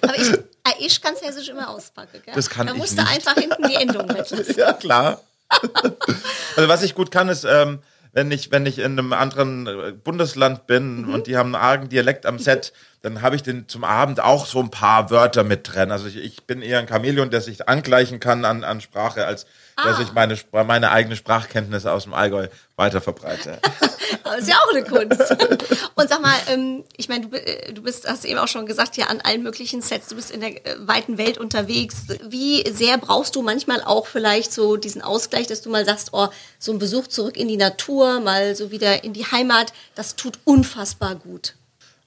[0.03, 0.43] Aber ich, äh,
[0.79, 2.35] ich kann Hessisch immer auspacken, gell?
[2.35, 3.11] Das kann da ich musst du nicht.
[3.11, 4.55] einfach hinten die Endung weglassen.
[4.55, 5.19] Ja, klar.
[6.55, 7.79] also was ich gut kann, ist, ähm,
[8.11, 11.13] wenn ich, wenn ich in einem anderen äh, Bundesland bin Mhm.
[11.15, 14.45] und die haben einen argen Dialekt am Set, dann habe ich den zum Abend auch
[14.45, 15.91] so ein paar Wörter mit drin.
[15.91, 19.45] Also ich, ich bin eher ein Chamäleon, der sich angleichen kann an, an Sprache, als
[19.83, 20.01] dass Ah.
[20.01, 23.59] ich meine, meine eigene Sprachkenntnisse aus dem Allgäu weiter verbreite.
[24.37, 25.31] Ist ja auch eine Kunst.
[25.95, 28.97] Und sag mal, ähm, ich meine, du, äh, du bist, hast eben auch schon gesagt,
[28.97, 32.03] ja, an allen möglichen Sets, du bist in der äh, weiten Welt unterwegs.
[32.27, 36.27] Wie sehr brauchst du manchmal auch vielleicht so diesen Ausgleich, dass du mal sagst, oh,
[36.57, 40.39] so ein Besuch zurück in die Natur, mal so wieder in die Heimat, das tut
[40.43, 41.53] unfassbar gut.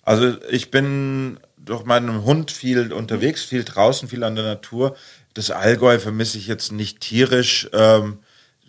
[0.02, 4.96] Also ich bin durch meinen Hund viel unterwegs, viel draußen, viel an der Natur.
[5.34, 7.68] Das Allgäu vermisse ich jetzt nicht tierisch.
[7.72, 8.18] Ähm,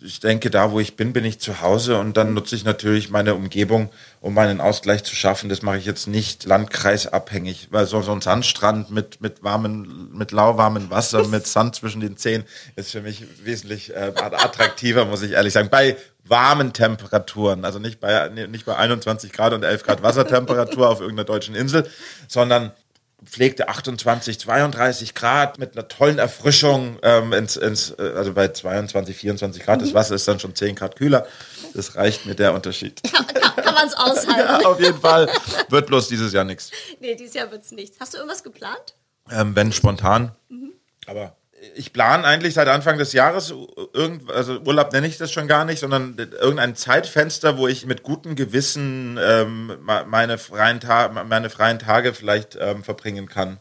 [0.04, 3.10] ich denke, da wo ich bin, bin ich zu Hause und dann nutze ich natürlich
[3.10, 5.48] meine Umgebung, um meinen Ausgleich zu schaffen.
[5.48, 10.30] Das mache ich jetzt nicht landkreisabhängig, weil so, so ein Sandstrand mit, mit warmen, mit
[10.30, 12.44] lauwarmem Wasser, mit Sand zwischen den Zehen
[12.76, 15.70] ist für mich wesentlich äh, attraktiver, muss ich ehrlich sagen.
[15.70, 21.00] Bei warmen Temperaturen, also nicht bei, nicht bei 21 Grad und 11 Grad Wassertemperatur auf
[21.00, 21.88] irgendeiner deutschen Insel,
[22.28, 22.72] sondern
[23.24, 29.16] pflegte 28, 32 Grad mit einer tollen Erfrischung ähm, ins, ins, äh, also bei 22,
[29.16, 31.26] 24 Grad, das Wasser ist dann schon 10 Grad kühler.
[31.74, 33.02] Das reicht mir der Unterschied.
[33.02, 34.62] Kann, kann, kann man es aushalten?
[34.62, 35.28] Ja, auf jeden Fall.
[35.68, 36.70] Wird bloß dieses Jahr nichts.
[37.00, 37.98] Nee, dieses Jahr wird's nichts.
[37.98, 38.94] Hast du irgendwas geplant?
[39.30, 40.32] Ähm, wenn spontan.
[41.06, 41.36] Aber
[41.74, 43.52] ich plane eigentlich seit Anfang des Jahres
[43.92, 48.02] irgend, also Urlaub nenne ich das schon gar nicht, sondern irgendein Zeitfenster, wo ich mit
[48.02, 53.58] gutem Gewissen ähm, meine, freien Ta meine freien Tage vielleicht ähm, verbringen kann.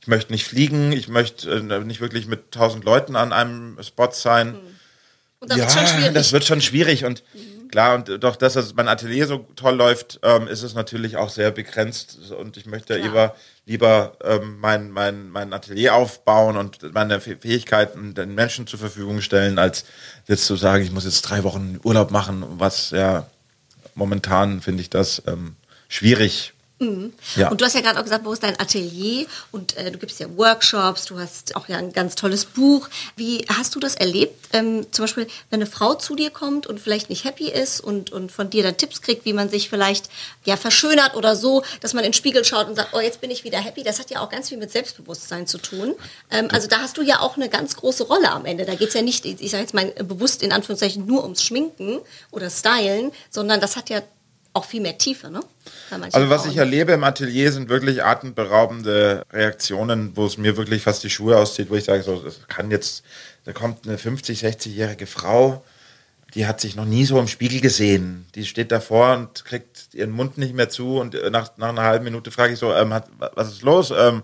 [0.00, 4.10] Ich möchte nicht fliegen, ich möchte äh, nicht wirklich mit tausend Leuten an einem Spot
[4.12, 4.58] sein.
[5.38, 6.14] Und dann wird's schon schwierig.
[6.14, 7.22] das wird schon schwierig und
[7.72, 11.30] klar, und doch, dass das mein Atelier so toll läuft, ähm, ist es natürlich auch
[11.30, 13.04] sehr begrenzt und ich möchte Klar.
[13.04, 13.34] lieber,
[13.66, 19.20] lieber ähm, mein, mein, mein Atelier aufbauen und meine Fäh- Fähigkeiten den Menschen zur Verfügung
[19.22, 19.84] stellen, als
[20.28, 23.26] jetzt zu sagen, ich muss jetzt drei Wochen Urlaub machen, was ja
[23.94, 25.56] momentan finde ich das ähm,
[25.88, 26.51] schwierig.
[27.36, 27.50] Ja.
[27.50, 29.26] Und du hast ja gerade auch gesagt, wo ist dein Atelier?
[29.50, 32.88] Und äh, du gibst ja Workshops, du hast auch ja ein ganz tolles Buch.
[33.16, 34.48] Wie hast du das erlebt?
[34.52, 38.10] Ähm, zum Beispiel, wenn eine Frau zu dir kommt und vielleicht nicht happy ist und,
[38.10, 40.08] und von dir dann Tipps kriegt, wie man sich vielleicht
[40.44, 43.30] ja verschönert oder so, dass man in den Spiegel schaut und sagt, oh, jetzt bin
[43.30, 43.82] ich wieder happy.
[43.82, 45.94] Das hat ja auch ganz viel mit Selbstbewusstsein zu tun.
[46.30, 48.64] Ähm, also da hast du ja auch eine ganz große Rolle am Ende.
[48.64, 52.50] Da geht's ja nicht, ich sage jetzt mal bewusst in Anführungszeichen nur ums Schminken oder
[52.50, 54.02] Stylen, sondern das hat ja
[54.54, 55.40] auch viel mehr Tiefe, ne?
[56.12, 61.02] Also was ich erlebe im Atelier sind wirklich atemberaubende Reaktionen, wo es mir wirklich fast
[61.04, 63.02] die Schuhe auszieht, wo ich sage, so, das kann jetzt,
[63.44, 65.64] da kommt eine 50, 60-jährige Frau,
[66.34, 68.26] die hat sich noch nie so im Spiegel gesehen.
[68.34, 71.82] Die steht davor und kriegt ihren Mund nicht mehr zu und äh, nach, nach einer
[71.82, 73.92] halben Minute frage ich so, ähm, hat, was ist los?
[73.96, 74.22] Ähm,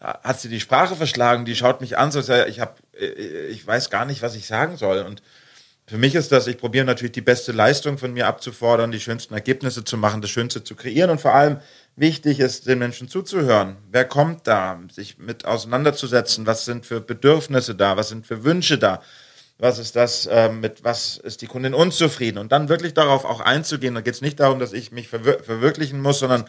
[0.00, 1.44] hat sie die Sprache verschlagen?
[1.44, 2.74] Die schaut mich an, so ich habe,
[3.50, 5.22] ich weiß gar nicht, was ich sagen soll und
[5.88, 9.34] für mich ist das, ich probiere natürlich die beste Leistung von mir abzufordern, die schönsten
[9.34, 11.60] Ergebnisse zu machen, das Schönste zu kreieren und vor allem
[11.94, 13.76] wichtig ist, den Menschen zuzuhören.
[13.92, 18.78] Wer kommt da, sich mit auseinanderzusetzen, was sind für Bedürfnisse da, was sind für Wünsche
[18.78, 19.00] da,
[19.58, 23.40] was ist das, ähm, mit was ist die Kundin unzufrieden und dann wirklich darauf auch
[23.40, 23.94] einzugehen.
[23.94, 26.46] Da geht es nicht darum, dass ich mich verwir verwirklichen muss, sondern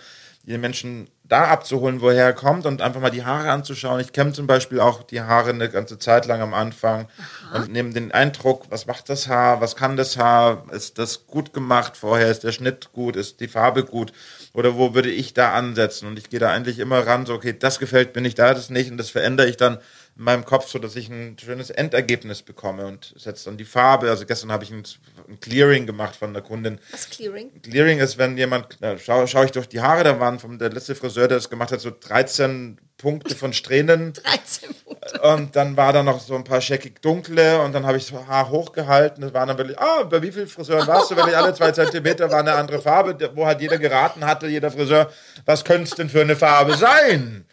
[0.54, 4.00] den Menschen da abzuholen, woher er kommt und einfach mal die Haare anzuschauen.
[4.00, 7.10] Ich kenne zum Beispiel auch die Haare eine ganze Zeit lang am Anfang
[7.54, 11.54] und nehme den Eindruck, was macht das Haar, was kann das Haar, ist das gut
[11.54, 14.14] gemacht vorher, ist der Schnitt gut, ist die Farbe gut?
[14.54, 16.08] Oder wo würde ich da ansetzen?
[16.08, 18.70] Und ich gehe da eigentlich immer ran, so okay, das gefällt mir nicht, da das
[18.70, 19.80] nicht und das verändere ich dann
[20.17, 24.10] in meinem Kopf, so dass ich ein schönes Endergebnis bekomme und setze dann die Farbe.
[24.10, 24.84] Also gestern habe ich ein,
[25.27, 26.80] ein Clearing gemacht von der Kundin.
[26.91, 27.62] Was Clearing?
[27.62, 30.71] Clearing ist, wenn jemand, na, schaue schau ich durch die Haare, da waren vom der
[30.71, 35.21] letzte Friseur, der das gemacht hat, so 13 Punkte von Strähnen 13 Punkte.
[35.21, 38.27] und dann war da noch so ein paar scheckig dunkle und dann habe ich das
[38.27, 39.21] Haar hochgehalten.
[39.21, 41.15] Das waren dann wirklich, ah, bei wie vielen Friseuren warst du?
[41.15, 45.12] Wirklich alle zwei Zentimeter war eine andere Farbe, wo halt jeder geraten hatte, jeder Friseur,
[45.45, 47.45] was könnte es denn für eine Farbe sein?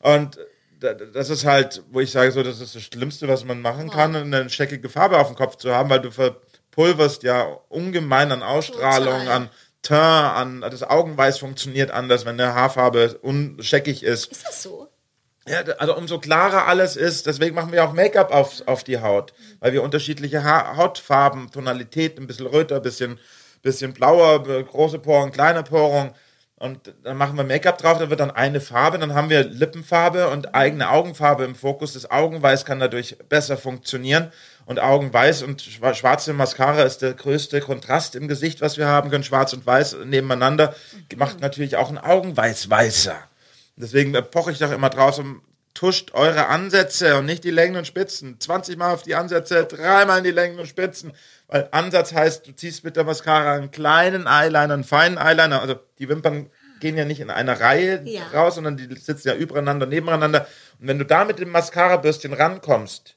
[0.00, 0.38] Und
[0.78, 4.14] das ist halt, wo ich sage, so, das ist das Schlimmste, was man machen kann,
[4.14, 9.20] eine scheckige Farbe auf dem Kopf zu haben, weil du verpulverst ja ungemein an Ausstrahlung,
[9.20, 9.28] Total.
[9.28, 9.50] an
[9.82, 14.30] Teint, an das Augenweiß funktioniert anders, wenn eine Haarfarbe unscheckig ist.
[14.30, 14.88] Ist das so?
[15.48, 19.32] Ja, also umso klarer alles ist, deswegen machen wir auch Make-up auf, auf die Haut,
[19.60, 23.18] weil wir unterschiedliche ha Hautfarben, Tonalitäten, ein bisschen röter, ein bisschen,
[23.62, 26.12] bisschen blauer, äh, große Poren, kleine Poren.
[26.58, 30.28] Und dann machen wir Make-up drauf, da wird dann eine Farbe, dann haben wir Lippenfarbe
[30.28, 31.92] und eigene Augenfarbe im Fokus.
[31.92, 34.32] Das Augenweiß kann dadurch besser funktionieren.
[34.66, 39.08] Und Augenweiß und schwa- schwarze Mascara ist der größte Kontrast im Gesicht, was wir haben
[39.08, 39.22] können.
[39.24, 40.74] Schwarz und Weiß nebeneinander
[41.16, 43.16] macht natürlich auch ein Augenweiß weißer.
[43.76, 45.40] Deswegen poche ich doch immer draußen,
[45.78, 48.40] tuscht eure Ansätze und nicht die Längen und Spitzen.
[48.40, 51.12] 20 Mal auf die Ansätze, dreimal in die Längen und Spitzen.
[51.46, 55.60] Weil Ansatz heißt, du ziehst mit der Mascara einen kleinen Eyeliner, einen feinen Eyeliner.
[55.60, 58.22] Also die Wimpern gehen ja nicht in einer Reihe Ja.
[58.34, 60.48] raus, sondern die sitzen ja übereinander, nebeneinander.
[60.80, 63.14] Und wenn du da mit dem Mascara-Bürstchen rankommst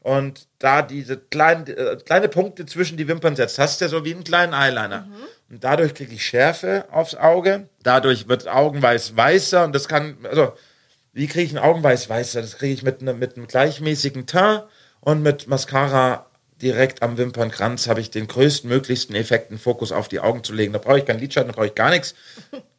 [0.00, 4.04] und da diese kleinen, äh, kleine Punkte zwischen die Wimpern setzt, hast du ja so
[4.04, 5.08] wie einen kleinen Eyeliner.
[5.50, 7.66] Und dadurch kriege ich Schärfe aufs Auge.
[7.82, 10.52] Dadurch wird Augenweiß weißer und das kann, also,
[11.14, 12.42] wie kriege ich ein Augenweiß weißer?
[12.42, 14.64] Das kriege ich mit, ne, mit einem gleichmäßigen Teint
[15.00, 16.26] und mit Mascara
[16.60, 20.72] direkt am Wimpernkranz habe ich den größtmöglichsten Effekt, einen Fokus auf die Augen zu legen.
[20.72, 22.14] Da brauche ich keinen Lidschatten, da brauche ich gar nichts.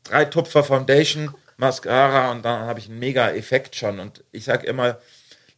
[0.04, 4.00] Drei Tupfer Foundation, Mascara und dann habe ich einen mega Effekt schon.
[4.00, 4.98] Und ich sage immer,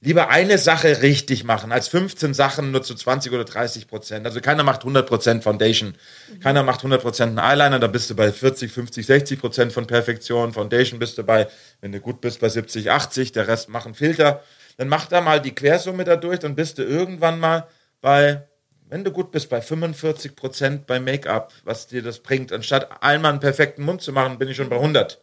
[0.08, 4.26] lieber eine Sache richtig machen, als 15 Sachen nur zu 20 oder 30 Prozent.
[4.26, 5.96] Also keiner macht 100 Prozent Foundation.
[6.42, 9.86] Keiner macht 100 Prozent einen Eyeliner, da bist du bei 40, 50, 60 Prozent von
[9.86, 10.54] Perfektion.
[10.54, 11.50] Foundation bist du bei,
[11.82, 13.34] wenn du gut bist, bei 70, 80.
[13.34, 14.44] Der Rest machen Filter.
[14.78, 17.68] Dann mach da mal die Quersumme da durch, dann bist du irgendwann mal
[18.00, 18.47] bei,
[18.90, 22.52] wenn du gut bist, bei 45 Prozent bei Make-up, was dir das bringt.
[22.54, 25.20] Anstatt einmal einen perfekten Mund zu machen, bin ich schon bei 100.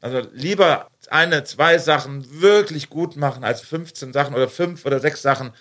[0.00, 5.22] Also lieber eine, zwei Sachen wirklich gut machen als 15 Sachen oder fünf oder sechs
[5.22, 5.52] Sachen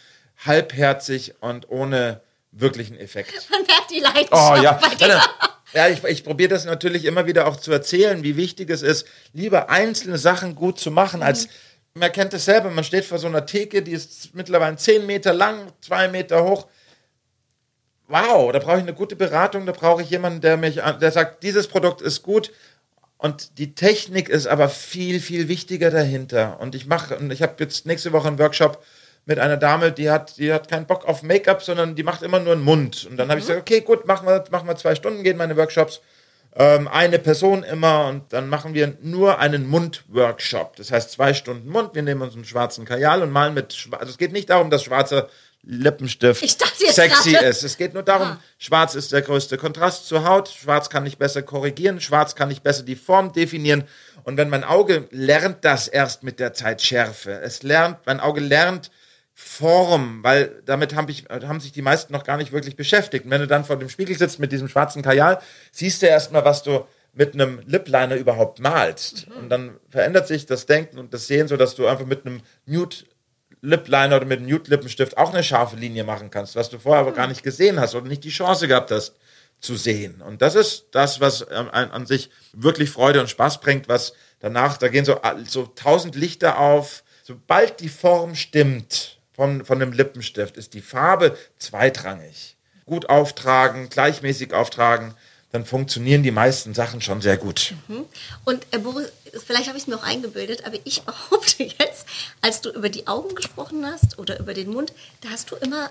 [0.46, 2.22] halbherzig und ohne
[2.52, 3.34] wirklichen Effekt.
[3.52, 4.74] Man merkt die Leidenschaft Oh ja.
[4.74, 5.22] bei dir.
[5.74, 9.06] Ja, ich, ich probiere das natürlich immer wieder auch zu erzählen, wie wichtig es ist,
[9.34, 11.48] lieber einzelne Sachen gut zu machen, als
[11.94, 15.34] man kennt es selber, man steht vor so einer Theke, die ist mittlerweile 10 Meter
[15.34, 16.68] lang, zwei Meter hoch.
[18.10, 21.44] Wow, da brauche ich eine gute Beratung, da brauche ich jemanden, der mich, der sagt,
[21.44, 22.52] dieses Produkt ist gut
[23.20, 26.60] und die Technik ist aber viel, viel wichtiger dahinter.
[26.60, 28.84] Und ich mache, und ich habe jetzt nächste Woche einen Workshop
[29.28, 32.40] mit einer Dame, die hat, die hat keinen Bock auf Make-up, sondern die macht immer
[32.40, 33.06] nur einen Mund.
[33.08, 35.56] Und dann habe ich gesagt, okay, gut, machen wir, machen wir zwei Stunden, gehen meine
[35.56, 36.02] Workshops.
[36.56, 40.78] Ähm, eine Person immer und dann machen wir nur einen Mund-Workshop.
[40.78, 41.94] Das heißt zwei Stunden Mund.
[41.94, 44.84] Wir nehmen uns einen schwarzen Kajal und malen mit, also es geht nicht darum, dass
[44.84, 45.30] schwarzer
[45.64, 46.42] Lippenstift
[46.92, 47.64] sexy gerade- ist.
[47.64, 48.40] Es geht nur darum, Ah.
[48.58, 52.62] schwarz ist der größte Kontrast zur Haut, schwarz kann ich besser korrigieren, schwarz kann ich
[52.62, 53.84] besser die Form definieren.
[54.24, 58.42] Und wenn mein Auge lernt das erst mit der Zeit Schärfe, es lernt, mein Auge
[58.42, 58.90] lernt
[59.34, 63.24] Form, weil damit haben, ich, haben sich die meisten noch gar nicht wirklich beschäftigt.
[63.26, 65.40] Und wenn du dann vor dem Spiegel sitzt mit diesem schwarzen Kajal,
[65.72, 69.28] siehst du erstmal, was du mit einem Lip-Liner überhaupt malst.
[69.40, 72.42] Und dann verändert sich das Denken und das Sehen, so dass du einfach mit einem
[72.66, 72.98] Nude
[73.62, 77.14] Lip-Liner oder mit einem Nude-Lippenstift auch eine scharfe Linie machen kannst, was du vorher aber
[77.14, 79.16] gar nicht gesehen hast oder nicht die Chance gehabt hast
[79.60, 80.22] zu sehen.
[80.22, 84.14] Und das ist das, was ähm, an, an sich wirklich Freude und Spaß bringt, was
[84.40, 87.04] danach, da gehen so, so tausend Lichter auf.
[87.24, 92.58] Sobald die Form stimmt von, von dem Lippenstift, ist die Farbe zweitrangig.
[92.86, 95.14] Gut auftragen, gleichmäßig auftragen,
[95.52, 97.74] dann funktionieren die meisten Sachen schon sehr gut.
[98.46, 99.12] Und äh, Boris,
[99.46, 102.06] vielleicht habe ich es mir auch eingebildet, aber ich behaupte jetzt,
[102.42, 105.90] als du über die Augen gesprochen hast oder über den Mund, da hast du immer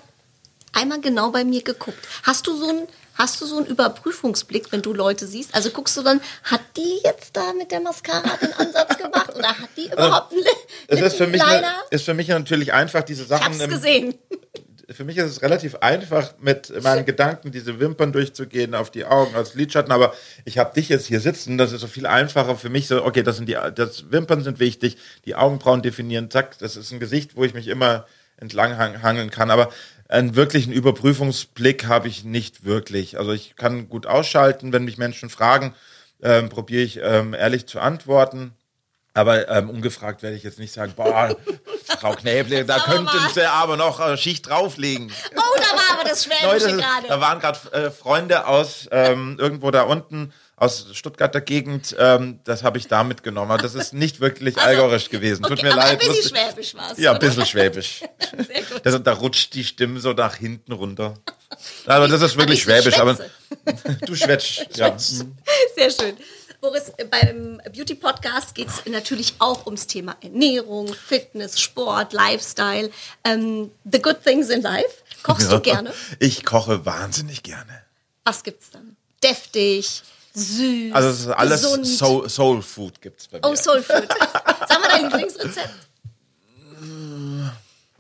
[0.72, 1.98] einmal genau bei mir geguckt.
[2.22, 5.54] Hast du so einen, hast du so einen Überprüfungsblick, wenn du Leute siehst?
[5.54, 9.48] Also guckst du dann, hat die jetzt da mit der Mascara den Ansatz gemacht oder
[9.48, 10.44] hat die überhaupt einen
[10.86, 13.70] Es ist für, mich ne, ist für mich natürlich einfach, diese Ich Sachen hab's im,
[13.70, 14.14] gesehen.
[14.90, 19.35] Für mich ist es relativ einfach, mit meinen Gedanken diese Wimpern durchzugehen, auf die Augen
[19.35, 22.70] als Lidschatten, aber ich habe dich jetzt hier sitzen, das ist so viel einfacher für
[22.70, 26.77] mich, so, okay, das sind die, das Wimpern sind wichtig, die Augenbrauen definieren, zack, das
[26.77, 28.07] ist ein Gesicht, wo ich mich immer
[28.38, 29.70] entlang hang- hangeln kann, aber
[30.09, 33.18] einen wirklichen Überprüfungsblick habe ich nicht wirklich.
[33.18, 35.74] Also ich kann gut ausschalten, wenn mich Menschen fragen,
[36.22, 38.53] ähm, probiere ich ähm, ehrlich zu antworten.
[39.18, 41.37] Aber ähm, ungefragt werde ich jetzt nicht sagen, boah,
[41.98, 43.09] Frau Knäble, da könnten.
[43.35, 45.11] Sie aber noch äh, Schicht drauflegen.
[45.35, 47.20] Oh, da war aber das Schwäbische da gerade.
[47.20, 52.78] waren gerade äh, Freunde aus ähm, irgendwo da unten, aus Stuttgarter Gegend, ähm, das habe
[52.78, 53.50] ich da mitgenommen.
[53.50, 55.42] Aber das ist nicht wirklich allgäuerisch gewesen.
[55.42, 56.00] Tut Okay, mir aber leid.
[56.00, 56.98] ein bisschen schwäbisch war's.
[56.98, 58.00] Ja, ein bisschen schwäbisch.
[58.46, 58.81] Sehr gut.
[58.85, 61.14] Das, da rutscht die Stimme so nach hinten runter.
[61.87, 62.98] Aber das ist wirklich Aber schwäbisch.
[63.00, 63.16] Aber
[64.07, 64.66] du schwätzt.
[64.76, 64.96] Ja.
[64.96, 66.16] Sehr schön.
[66.60, 72.90] Boris, beim Beauty Podcast geht es natürlich auch ums Thema Ernährung, Fitness, Sport, Lifestyle.
[73.22, 75.02] Ähm, the good things in life.
[75.22, 75.92] Kochst du gerne?
[76.18, 77.82] Ich koche wahnsinnig gerne.
[78.24, 78.96] Was gibt's dann?
[79.22, 80.02] Deftig,
[80.34, 81.86] süß, Also es ist alles gesund.
[81.86, 83.46] Soul, Soul Food gibt's bei mir.
[83.46, 84.08] Oh, Soul Food.
[84.68, 85.70] Sag mal dein Lieblingsrezept.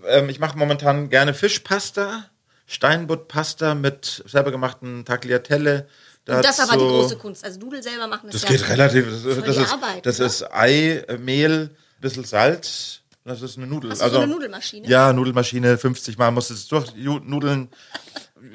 [0.06, 2.24] ähm, ich mache momentan gerne Fischpasta,
[2.66, 5.88] Steinbuttpasta mit selber gemachten Tagliatelle.
[6.28, 7.44] Und das ist aber die große Kunst.
[7.44, 9.06] Also Nudel selber machen ist Das ja geht relativ.
[9.06, 10.26] Das, das, ist, Arbeit, das ne?
[10.26, 13.00] ist Ei, äh, Mehl, bisschen Salz.
[13.24, 13.90] Das ist eine Nudel.
[13.90, 14.88] Also Hast du so eine Nudelmaschine?
[14.88, 17.68] Ja, Nudelmaschine, 50 Mal muss es durch Nudeln.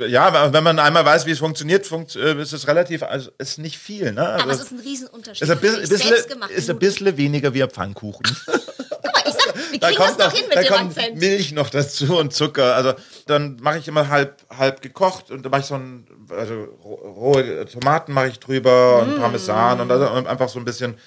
[0.08, 3.60] Ja, wenn man einmal weiß, wie es funktioniert, funkt, äh, ist es relativ, also ist
[3.60, 4.14] nicht viel.
[4.14, 4.28] Ne?
[4.28, 5.42] Also, Aber es ist ein Riesenunterschied.
[5.44, 6.80] ist ein bisschen, bisschen, ist ein Nudeln.
[6.80, 8.24] bisschen weniger wie ein Pfannkuchen.
[8.46, 10.74] Guck mal, ich sag, wir da kriegen das kommt, doch noch, hin da mit dem
[10.74, 11.20] kommt Akzent.
[11.20, 12.76] Milch noch dazu und Zucker.
[12.76, 12.94] Also
[13.28, 16.94] dann mache ich immer halb, halb gekocht und dann mache ich so ein, also ro-
[17.34, 19.10] rohe Tomaten mache ich drüber Mm.
[19.14, 20.98] und Parmesan und, also, und einfach so ein bisschen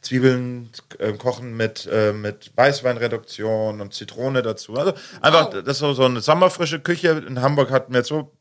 [0.00, 4.74] Zwiebeln äh, kochen mit, äh, mit Weißweinreduktion und Zitrone dazu.
[4.76, 5.62] Also einfach, Wow.
[5.64, 7.22] das ist so, so eine sommerfrische Küche.
[7.26, 8.32] In Hamburg hatten wir jetzt so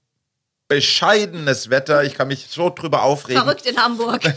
[0.70, 2.04] bescheidenes Wetter.
[2.04, 3.42] Ich kann mich so drüber aufregen.
[3.42, 4.22] Verrückt in Hamburg.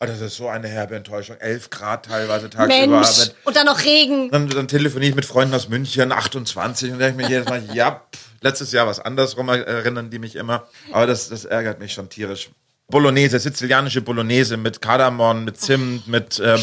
[0.00, 1.36] Ah, das ist so eine herbe Enttäuschung.
[1.38, 2.86] 11 Grad teilweise tagsüber.
[2.86, 3.18] Mensch.
[3.18, 4.30] Mit- Und dann noch Regen.
[4.30, 8.02] dann, dann telefoniere ich mit Freunden aus München, 28, und denke mir jedes Mal, ja,
[8.14, 10.68] pff, letztes Jahr was andersrum erinnern die mich immer.
[10.92, 12.50] Aber das, das ärgert mich schon tierisch.
[12.86, 16.58] Bolognese, sizilianische Bolognese mit Kardamom, mit Zimt, mit ähm.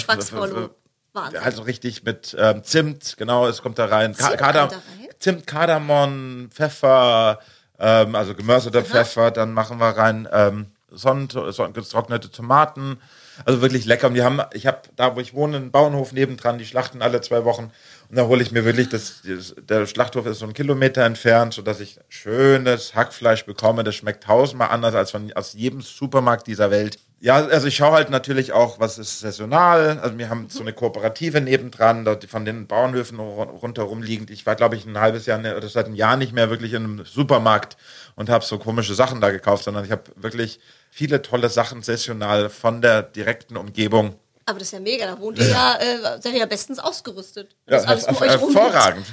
[1.13, 1.39] Wahnsinn.
[1.41, 4.13] also richtig mit ähm, Zimt, genau, es kommt da rein.
[4.13, 4.81] Zimt kommt da rein?
[5.19, 7.39] Zimt, Kardamom, Pfeffer,
[7.79, 12.99] ähm, also gemörseter Pfeffer, dann machen wir rein ähm, Sonnen, son- getrocknete Tomaten.
[13.43, 14.07] Also wirklich lecker.
[14.07, 17.21] Und die haben, ich habe da, wo ich wohne, einen Bauernhof nebendran, die schlachten alle
[17.21, 17.71] zwei Wochen.
[18.09, 21.53] Und da hole ich mir wirklich, das, das, der Schlachthof ist so einen Kilometer entfernt,
[21.53, 23.83] sodass ich schönes Hackfleisch bekomme.
[23.83, 26.99] Das schmeckt tausendmal anders als von, aus jedem Supermarkt dieser Welt.
[27.21, 29.99] Ja, also ich schaue halt natürlich auch, was ist saisonal.
[29.99, 34.29] Also wir haben so eine Kooperative nebendran, dort von den Bauernhöfen ru- rundherum liegend.
[34.29, 36.83] Ich war, glaube ich, ein halbes Jahr oder seit einem Jahr nicht mehr wirklich in
[36.83, 37.77] einem Supermarkt
[38.15, 40.59] und habe so komische Sachen da gekauft, sondern ich habe wirklich
[40.95, 44.15] viele tolle Sachen saisonal von der direkten Umgebung.
[44.45, 45.05] Aber das ist ja mega.
[45.07, 47.55] Da wohnt ihr ja, äh, seid ihr ja bestens ausgerüstet.
[47.67, 48.29] Ja, Das alles rum liegt.
[48.29, 49.05] hervorragend.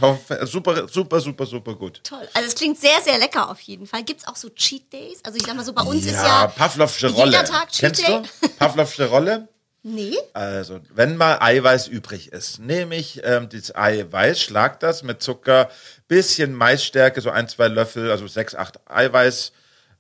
[0.45, 2.01] Super, super, super, super gut.
[2.05, 2.29] Toll.
[2.35, 4.05] Also es klingt sehr, sehr lecker auf jeden Fall.
[4.05, 5.21] Gibt es auch so Cheat Days?
[5.25, 7.33] Also ich sag mal so, bei uns ist Ja, ja Pavlovsche Rolle.
[7.33, 8.23] jeder Tag Cheat Kennst Day.
[8.43, 8.49] du?
[8.59, 9.49] Pavlovsche Rolle?
[9.85, 10.17] Nee?
[10.35, 15.71] Also, wenn mal Eiweiß übrig ist, nehme ich ähm, das Eiweiß, schlag das mit Zucker,
[16.07, 19.51] bisschen Maisstärke, so ein, zwei Löffel, also sechs, acht Eiweiß,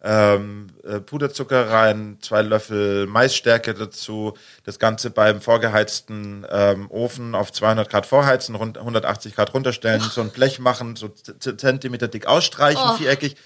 [0.05, 4.35] ähm, äh, Puderzucker rein, zwei Löffel Maisstärke dazu,
[4.65, 10.21] das Ganze beim vorgeheizten ähm, Ofen auf 200 Grad vorheizen, rund 180 Grad runterstellen, so
[10.21, 12.95] ein Blech machen, so Zentimeter dick ausstreichen, Oh.
[12.97, 13.37] viereckig.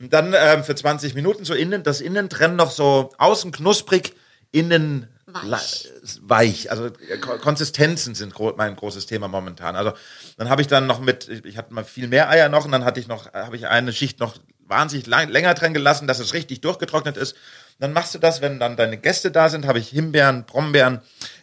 [0.00, 4.14] Und dann ähm, für 20 Minuten so innen, das innen trennen noch so außen knusprig,
[4.52, 5.90] innen Weich.
[6.22, 6.70] weich.
[6.70, 9.76] Also äh, Ko- Konsistenzen sind gro mein großes Thema momentan.
[9.76, 9.92] Also
[10.38, 12.72] dann habe ich dann noch mit, ich- ich hatte mal viel mehr Eier noch und
[12.72, 14.34] dann hatte ich noch, äh, habe ich eine Schicht noch
[14.68, 17.36] wahnsinnig lang, länger drin gelassen, dass es richtig durchgetrocknet ist.
[17.78, 21.00] dann machst du das, wenn dann deine Gäste da sind, habe ich Himbeeren, Brombeeren,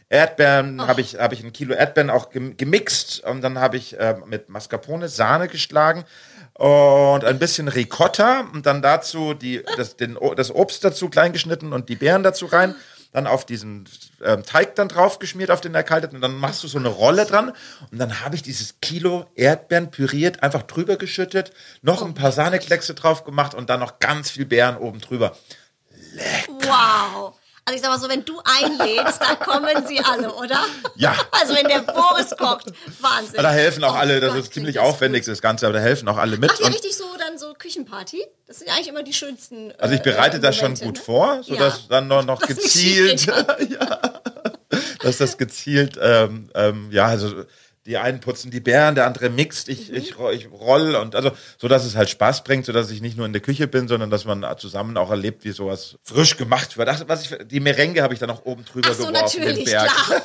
[0.10, 4.00] Erdbeeren, habe ich, habe ich ein Kilo Erdbeeren auch gem- gemixt und dann habe ich
[4.00, 6.06] äh, mit Mascarpone Sahne geschlagen
[6.54, 11.74] und ein bisschen Ricotta und dann dazu die, das, den, das Obst dazu klein geschnitten
[11.74, 12.76] und die Beeren dazu rein.
[13.14, 13.88] Dann auf diesen
[14.24, 16.18] ähm, Teig dann drauf geschmiert, auf den erkalteten.
[16.18, 17.54] Und dann machst du so eine Rolle dran.
[17.92, 22.94] Und dann habe ich dieses Kilo Erdbeeren püriert, einfach drüber geschüttet, noch ein paar Sahnekleckse
[22.96, 25.38] drauf gemacht und dann noch ganz viel Beeren oben drüber.
[26.48, 27.36] Wow.
[27.66, 30.60] Also ich sag mal so, wenn du einlädst, dann kommen sie alle, oder?
[30.96, 31.16] Ja.
[31.32, 32.66] Also wenn der Boris kocht,
[33.00, 33.42] Wahnsinn.
[33.42, 36.08] Da helfen auch Oh alle, das Gott, ist ziemlich aufwendig, das Ganze, aber da helfen
[36.10, 36.50] auch alle mit.
[36.52, 38.22] Macht ihr richtig so dann so Küchenparty?
[38.48, 39.72] Das sind eigentlich immer die schönsten.
[39.72, 41.02] äh, Also ich bereite äh, das schon gut ne?
[41.04, 41.84] vor, sodass Ja.
[41.90, 44.00] dann noch, noch gezielt, ja,
[45.02, 47.46] dass das gezielt, ähm, ähm, ja, also
[47.86, 49.96] die einen putzen die Bären, der andere mixt, ich, Mhm.
[49.96, 53.18] ich, ich roll und also so, dass es halt Spaß bringt, so dass ich nicht
[53.18, 56.78] nur in der Küche bin, sondern dass man zusammen auch erlebt, wie sowas frisch gemacht
[56.78, 56.88] wird.
[56.90, 59.50] Ach, was ich, die Merengue habe ich dann auch oben drüber Ach so, geworfen, den
[59.50, 59.90] natürlich, Berg.
[59.90, 60.22] klar.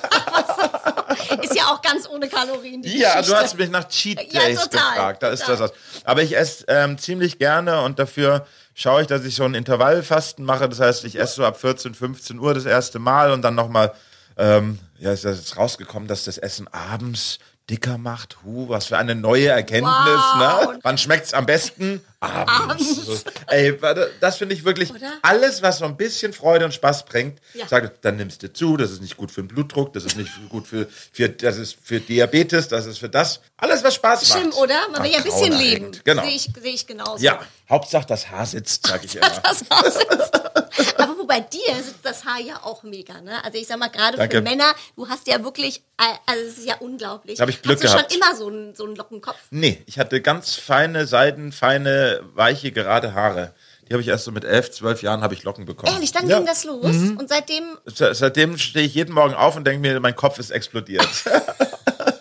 [1.43, 2.83] ist ja auch ganz ohne Kalorien.
[2.83, 3.41] Die Ja, du Geschichte.
[3.43, 5.23] hast mich nach Cheat Ja, Days total, gefragt.
[5.23, 5.57] Da ist total.
[5.57, 6.05] das was.
[6.05, 10.45] Aber ich esse ähm, ziemlich gerne und dafür schaue ich, dass ich so ein Intervallfasten
[10.45, 10.69] mache.
[10.69, 13.93] Das heißt, ich esse so ab 14, 15 Uhr das erste Mal und dann nochmal,
[14.37, 17.39] ähm, ja, ist das jetzt rausgekommen, dass das Essen abends
[17.71, 18.39] dicker macht.
[18.45, 19.93] Huh, was für eine neue Erkenntnis.
[19.93, 20.73] Wow.
[20.73, 20.79] Ne?
[20.83, 22.01] Wann schmeckt's am besten?
[22.21, 22.99] Abends.
[23.09, 23.25] Abends.
[23.47, 23.79] Ey,
[24.21, 25.13] das finde ich wirklich, Oder?
[25.23, 27.69] alles, was so ein bisschen Freude und Spaß bringt, Ja.
[27.69, 30.31] sag, dann nimmst du zu, das ist nicht gut für den Blutdruck, das ist nicht
[30.49, 33.41] gut für, für, das ist für Diabetes, das ist für das.
[33.57, 34.41] Alles, was Spaß macht.
[34.41, 34.89] Schlimm, oder?
[34.91, 35.93] Man will ja ein bisschen leben.
[36.05, 36.23] Genau.
[36.25, 37.23] Sehe ich, sehe ich genauso.
[37.25, 37.41] Ja,
[37.71, 39.29] Hauptsache das Haar sitzt, sag ich immer.
[39.29, 40.99] Das Haus sitzt.
[41.01, 43.45] Aber wo bei dir sitzt das Haar ja auch mega, ne?
[43.45, 44.43] Also ich sag mal, gerade für.
[44.43, 45.83] Männer, du hast ja wirklich,
[46.27, 47.37] also es ist ja unglaublich.
[47.39, 48.13] Da hab ich Glück hast du gehabt.
[48.13, 49.37] schon immer so einen, so einen Lockenkopf?
[49.51, 53.55] Nee, ich hatte ganz feine, seidenfeine, weiche, gerade Haare.
[53.89, 55.93] Die habe ich erst so mit elf, zwölf Jahren habe ich Locken bekommen.
[55.95, 56.37] Ehrlich, dann ja.
[56.39, 59.99] ging das los und seitdem Se- Seitdem stehe ich jeden Morgen auf und denke mir,
[60.01, 61.07] mein Kopf ist explodiert.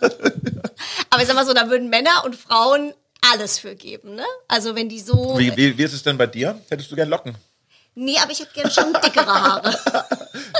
[1.10, 2.94] Aber ich sag mal so, da würden Männer und Frauen
[3.32, 4.26] alles für geben, ne?
[4.48, 5.36] Also wenn die so.
[5.38, 6.60] wie, wie, wie ist es denn bei dir?
[6.70, 7.36] Hättest du gern Locken?
[8.00, 9.76] Nee, aber ich hätte gerne schon dickere Haare.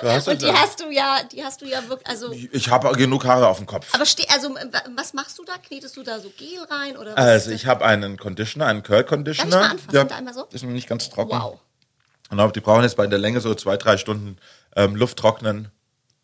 [0.32, 2.32] Und die ja- hast du ja, die hast du ja wirklich, also.
[2.32, 3.94] ich habe genug Haare auf dem Kopf.
[3.94, 4.56] Aber steh, also
[4.96, 5.54] was machst du da?
[5.60, 7.18] Knetest du da so Gel rein oder was?
[7.18, 9.52] Also ich habe einen Conditioner, einen Curl Conditioner.
[9.52, 10.08] Darf ich mal anfassen?
[10.10, 10.48] Da einmal so?
[10.52, 11.30] Ist noch nicht ganz trocken.
[11.40, 11.60] Wow.
[12.32, 14.38] Genau, die brauchen jetzt bei der Länge so zwei, drei Stunden
[14.76, 15.70] ähm, Luft trocknen.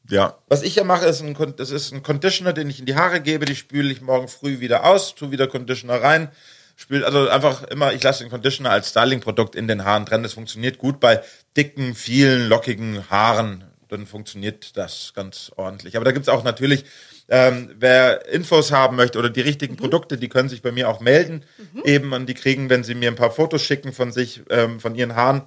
[0.09, 0.39] Ja.
[0.47, 3.22] Was ich ja mache, ist ein, das ist ein Conditioner, den ich in die Haare
[3.22, 3.45] gebe.
[3.45, 6.32] Die spüle ich morgen früh wieder aus, tu wieder Conditioner rein.
[6.76, 10.24] Spül, also einfach immer, ich lasse den Conditioner als Styling-Produkt in den Haaren drin.
[10.24, 11.22] Das funktioniert gut bei
[11.56, 13.64] dicken, vielen, lockigen Haaren.
[13.90, 15.96] Dann funktioniert das ganz ordentlich.
[15.96, 16.86] Aber da gibt's auch natürlich,
[17.30, 21.00] ähm, wer Infos haben möchte oder die richtigen Produkte, die können sich bei mir auch
[21.00, 21.46] melden.
[21.86, 24.96] Eben, und die kriegen, wenn sie mir ein paar Fotos schicken von sich, ähm, von
[24.96, 25.44] ihren Haaren,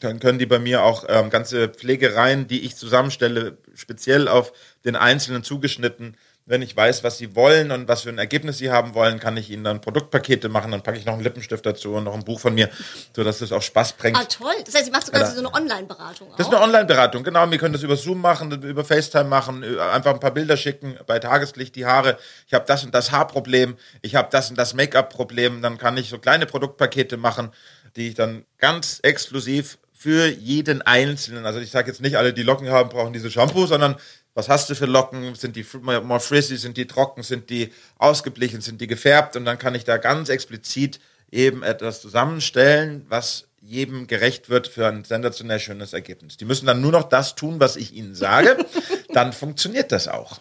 [0.00, 4.52] dann können die bei mir auch ähm, ganze Pflegereien, die ich zusammenstelle, speziell auf
[4.84, 6.16] den Einzelnen zugeschnitten.
[6.48, 9.36] Wenn ich weiß, was sie wollen und was für ein Ergebnis sie haben wollen, kann
[9.36, 10.70] ich ihnen dann Produktpakete machen.
[10.70, 12.70] Dann packe ich noch einen Lippenstift dazu und noch ein Buch von mir,
[13.16, 14.16] sodass das auch Spaß bringt.
[14.16, 14.54] Ah, toll.
[14.64, 16.28] Das heißt, ich mache sogar so eine Online-Beratung.
[16.36, 17.50] Das ist eine Online-Beratung, genau.
[17.50, 21.18] Wir können das über Zoom machen, über FaceTime machen, einfach ein paar Bilder schicken, bei
[21.18, 22.16] Tageslicht die Haare.
[22.46, 25.62] Ich habe das und das Haarproblem, ich habe das und das Make-up-Problem.
[25.62, 27.50] Dann kann ich so kleine Produktpakete machen,
[27.96, 32.42] die ich dann ganz exklusiv für jeden Einzelnen, also ich sage jetzt nicht, alle, die
[32.42, 33.96] Locken haben, brauchen diese Shampoo, sondern
[34.36, 35.34] was hast du für Locken?
[35.34, 39.34] Sind die more frizzy, sind die trocken, sind die ausgeblichen, sind die gefärbt?
[39.34, 41.00] Und dann kann ich da ganz explizit
[41.32, 46.36] eben etwas zusammenstellen, was jedem gerecht wird für ein sensationell schönes Ergebnis.
[46.36, 48.58] Die müssen dann nur noch das tun, was ich ihnen sage.
[49.14, 50.38] dann funktioniert das auch.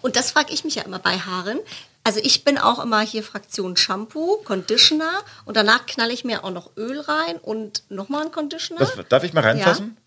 [0.00, 1.60] Und das frage ich mich ja immer bei Haaren.
[2.02, 6.50] Also ich bin auch immer hier Fraktion Shampoo, Conditioner und danach knalle ich mir auch
[6.50, 8.80] noch Öl rein und nochmal ein Conditioner.
[8.80, 9.98] Was, darf ich mal reinfassen?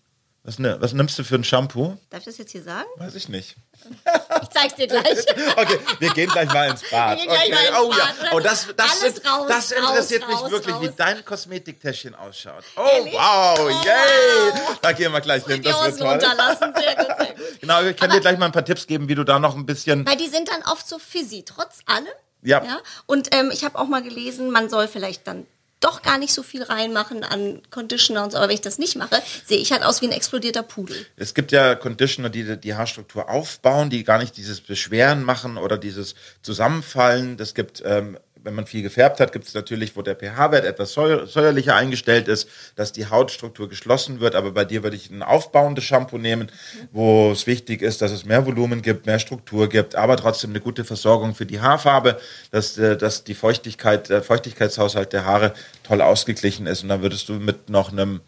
[0.44, 1.98] Was, ne, was nimmst du für ein Shampoo?
[2.08, 2.88] Darf ich das jetzt hier sagen?
[2.96, 3.56] Weiß ich nicht.
[4.40, 5.18] Ich zeig's dir gleich.
[5.56, 7.18] Okay, wir gehen gleich mal ins Bad.
[7.18, 7.26] Okay.
[7.28, 7.98] mal ins oh Bad.
[7.98, 12.14] ja, oh, das, das, sind- raus, das interessiert raus, mich raus, wirklich, wie dein Kosmetiktäschchen
[12.14, 12.64] ausschaut.
[12.76, 13.14] Oh, Ehrlich?
[13.14, 14.52] wow, Oh, yay!
[14.52, 14.78] wow.
[14.80, 16.08] Da gehen wir gleich hin, das wird toll.
[16.08, 17.44] runterlassen, sehr gut, sehr gut.
[17.60, 19.66] Genau, ich kann dir gleich mal ein paar Tipps geben, wie du da noch ein
[19.66, 20.06] bisschen...
[20.06, 22.06] Weil die sind dann oft so fizzy, trotz allem.
[22.42, 22.62] Ja.
[22.64, 22.78] ja?
[23.06, 25.46] Und ähm, ich habe auch mal gelesen, man soll vielleicht dann
[25.80, 28.38] doch gar nicht so viel reinmachen an Conditioner und so.
[28.38, 31.06] Aber wenn ich das nicht mache, sehe ich halt aus wie ein explodierter Pudel.
[31.16, 35.78] Es gibt ja Conditioner, die die Haarstruktur aufbauen, die gar nicht dieses Beschweren machen oder
[35.78, 37.36] dieses Zusammenfallen.
[37.36, 38.18] Das gibt ähm,
[38.48, 42.48] wenn man viel gefärbt hat, gibt es natürlich, wo der pH-Wert etwas säuerlicher eingestellt ist,
[42.76, 44.34] dass die Hautstruktur geschlossen wird.
[44.34, 46.50] Aber bei dir würde ich ein aufbauendes Shampoo nehmen,
[46.90, 50.60] wo es wichtig ist, dass es mehr Volumen gibt, mehr Struktur gibt, aber trotzdem eine
[50.60, 52.18] gute Versorgung für die Haarfarbe,
[52.50, 56.82] dass, äh, dass die Feuchtigkeit, der Feuchtigkeitshaushalt der Haare toll ausgeglichen ist.
[56.82, 58.22] Und dann würdest du mit noch einem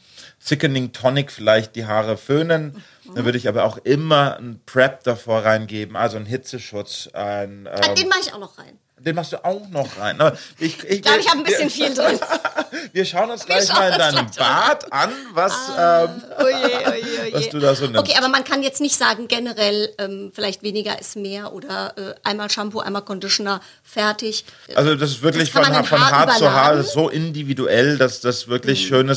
[0.44, 2.82] Thickening Tonic vielleicht die Haare föhnen.
[3.14, 7.08] Dann würde ich aber auch immer ein Prep davor reingeben, also einen Hitzeschutz.
[7.12, 8.78] Ein, ähm, Den mache ich auch noch rein.
[9.02, 10.18] Den machst du auch noch rein.
[10.58, 12.18] Ich, ich, ich glaube, ich habe ein bisschen viel drin.
[12.92, 17.32] wir schauen uns gleich mal in deinem Bad an, was, ah, ähm, oje, oje, oje.
[17.32, 17.98] was du da so nimmst.
[17.98, 22.14] Okay, aber man kann jetzt nicht sagen, generell ähm, vielleicht weniger ist mehr oder äh,
[22.24, 24.44] einmal Shampoo, einmal Conditioner, fertig.
[24.74, 28.82] Also das ist wirklich das von, von Haar, zu Haar so individuell, dass das wirklich
[28.84, 28.88] mhm.
[28.88, 29.08] schön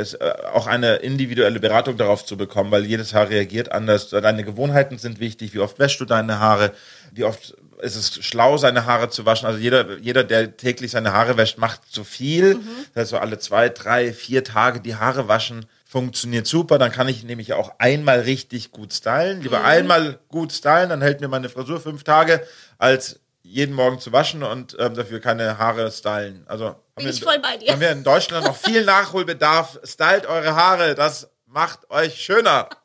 [0.00, 4.08] ist äh, auch eine individuelle Beratung darauf zu bekommen, weil jedes Haar reagiert anders.
[4.08, 5.52] Deine Gewohnheiten sind wichtig.
[5.52, 6.72] Wie oft wäschst du deine Haare?
[7.12, 9.46] Wie oft ist es schlau, seine Haare zu waschen?
[9.46, 12.54] Also jeder, jeder, der täglich seine Haare wäscht, macht zu viel.
[12.54, 12.68] Mhm.
[12.94, 16.78] Das heißt, so alle zwei, drei, vier Tage die Haare waschen funktioniert super.
[16.78, 19.42] Dann kann ich nämlich auch einmal richtig gut stylen.
[19.42, 19.66] Lieber mhm.
[19.66, 22.42] einmal gut stylen, dann hält mir meine Frisur fünf Tage,
[22.78, 26.44] als jeden Morgen zu waschen und ähm, dafür keine Haare stylen.
[26.46, 27.72] Also bin ich voll bei dir.
[27.72, 29.80] Haben wir in Deutschland noch viel Nachholbedarf.
[29.84, 32.68] Stylt eure Haare, das macht euch schöner.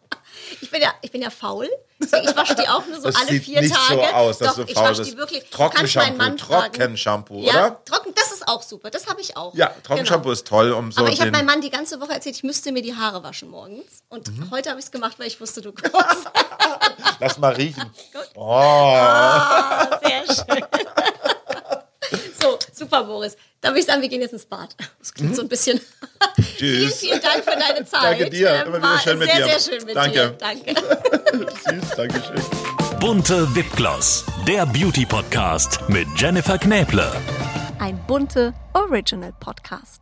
[0.62, 1.70] Ich bin ja, ich bin ja faul.
[2.00, 4.02] Deswegen, ich wasche die auch nur so das alle sieht vier nicht Tage.
[4.02, 5.50] So aus, dass Doch, du ich faul wasche die wirklich.
[5.50, 7.86] Trockenshampoo, Trockenshampoo, ja, oder?
[7.86, 8.90] Trocken, das ist auch super.
[8.90, 9.54] Das habe ich auch.
[9.56, 10.34] Ja, Trockenshampoo genau.
[10.34, 11.02] ist toll, um so.
[11.02, 13.50] Aber ich habe meinem Mann die ganze Woche erzählt, ich müsste mir die Haare waschen
[13.50, 14.04] morgens.
[14.10, 14.52] Und mhm.
[14.52, 16.30] heute habe ich es gemacht, weil ich wusste, du kommst.
[17.20, 17.92] Lass mal riechen.
[18.40, 18.52] Oh.
[18.52, 20.64] oh, sehr schön.
[22.78, 23.36] Super, Boris.
[23.62, 24.76] Dann würde ich sagen, wir gehen jetzt ins Bad.
[25.00, 25.36] Das klingt mhm.
[25.36, 25.82] so ein bisschen.
[26.58, 26.58] Tschüss.
[26.58, 28.04] vielen, vielen Dank für deine Zeit.
[28.04, 28.50] Danke dir.
[28.50, 29.46] Ähm, Immer wieder schön mit sehr, dir.
[29.46, 30.12] Sehr, sehr schön mit danke.
[30.12, 30.30] dir.
[30.38, 30.76] Danke.
[31.82, 33.00] Süß, danke schön.
[33.00, 37.12] Bunte Wipgloss, der Beauty-Podcast mit Jennifer Knäble.
[37.80, 40.02] Ein bunte Original-Podcast.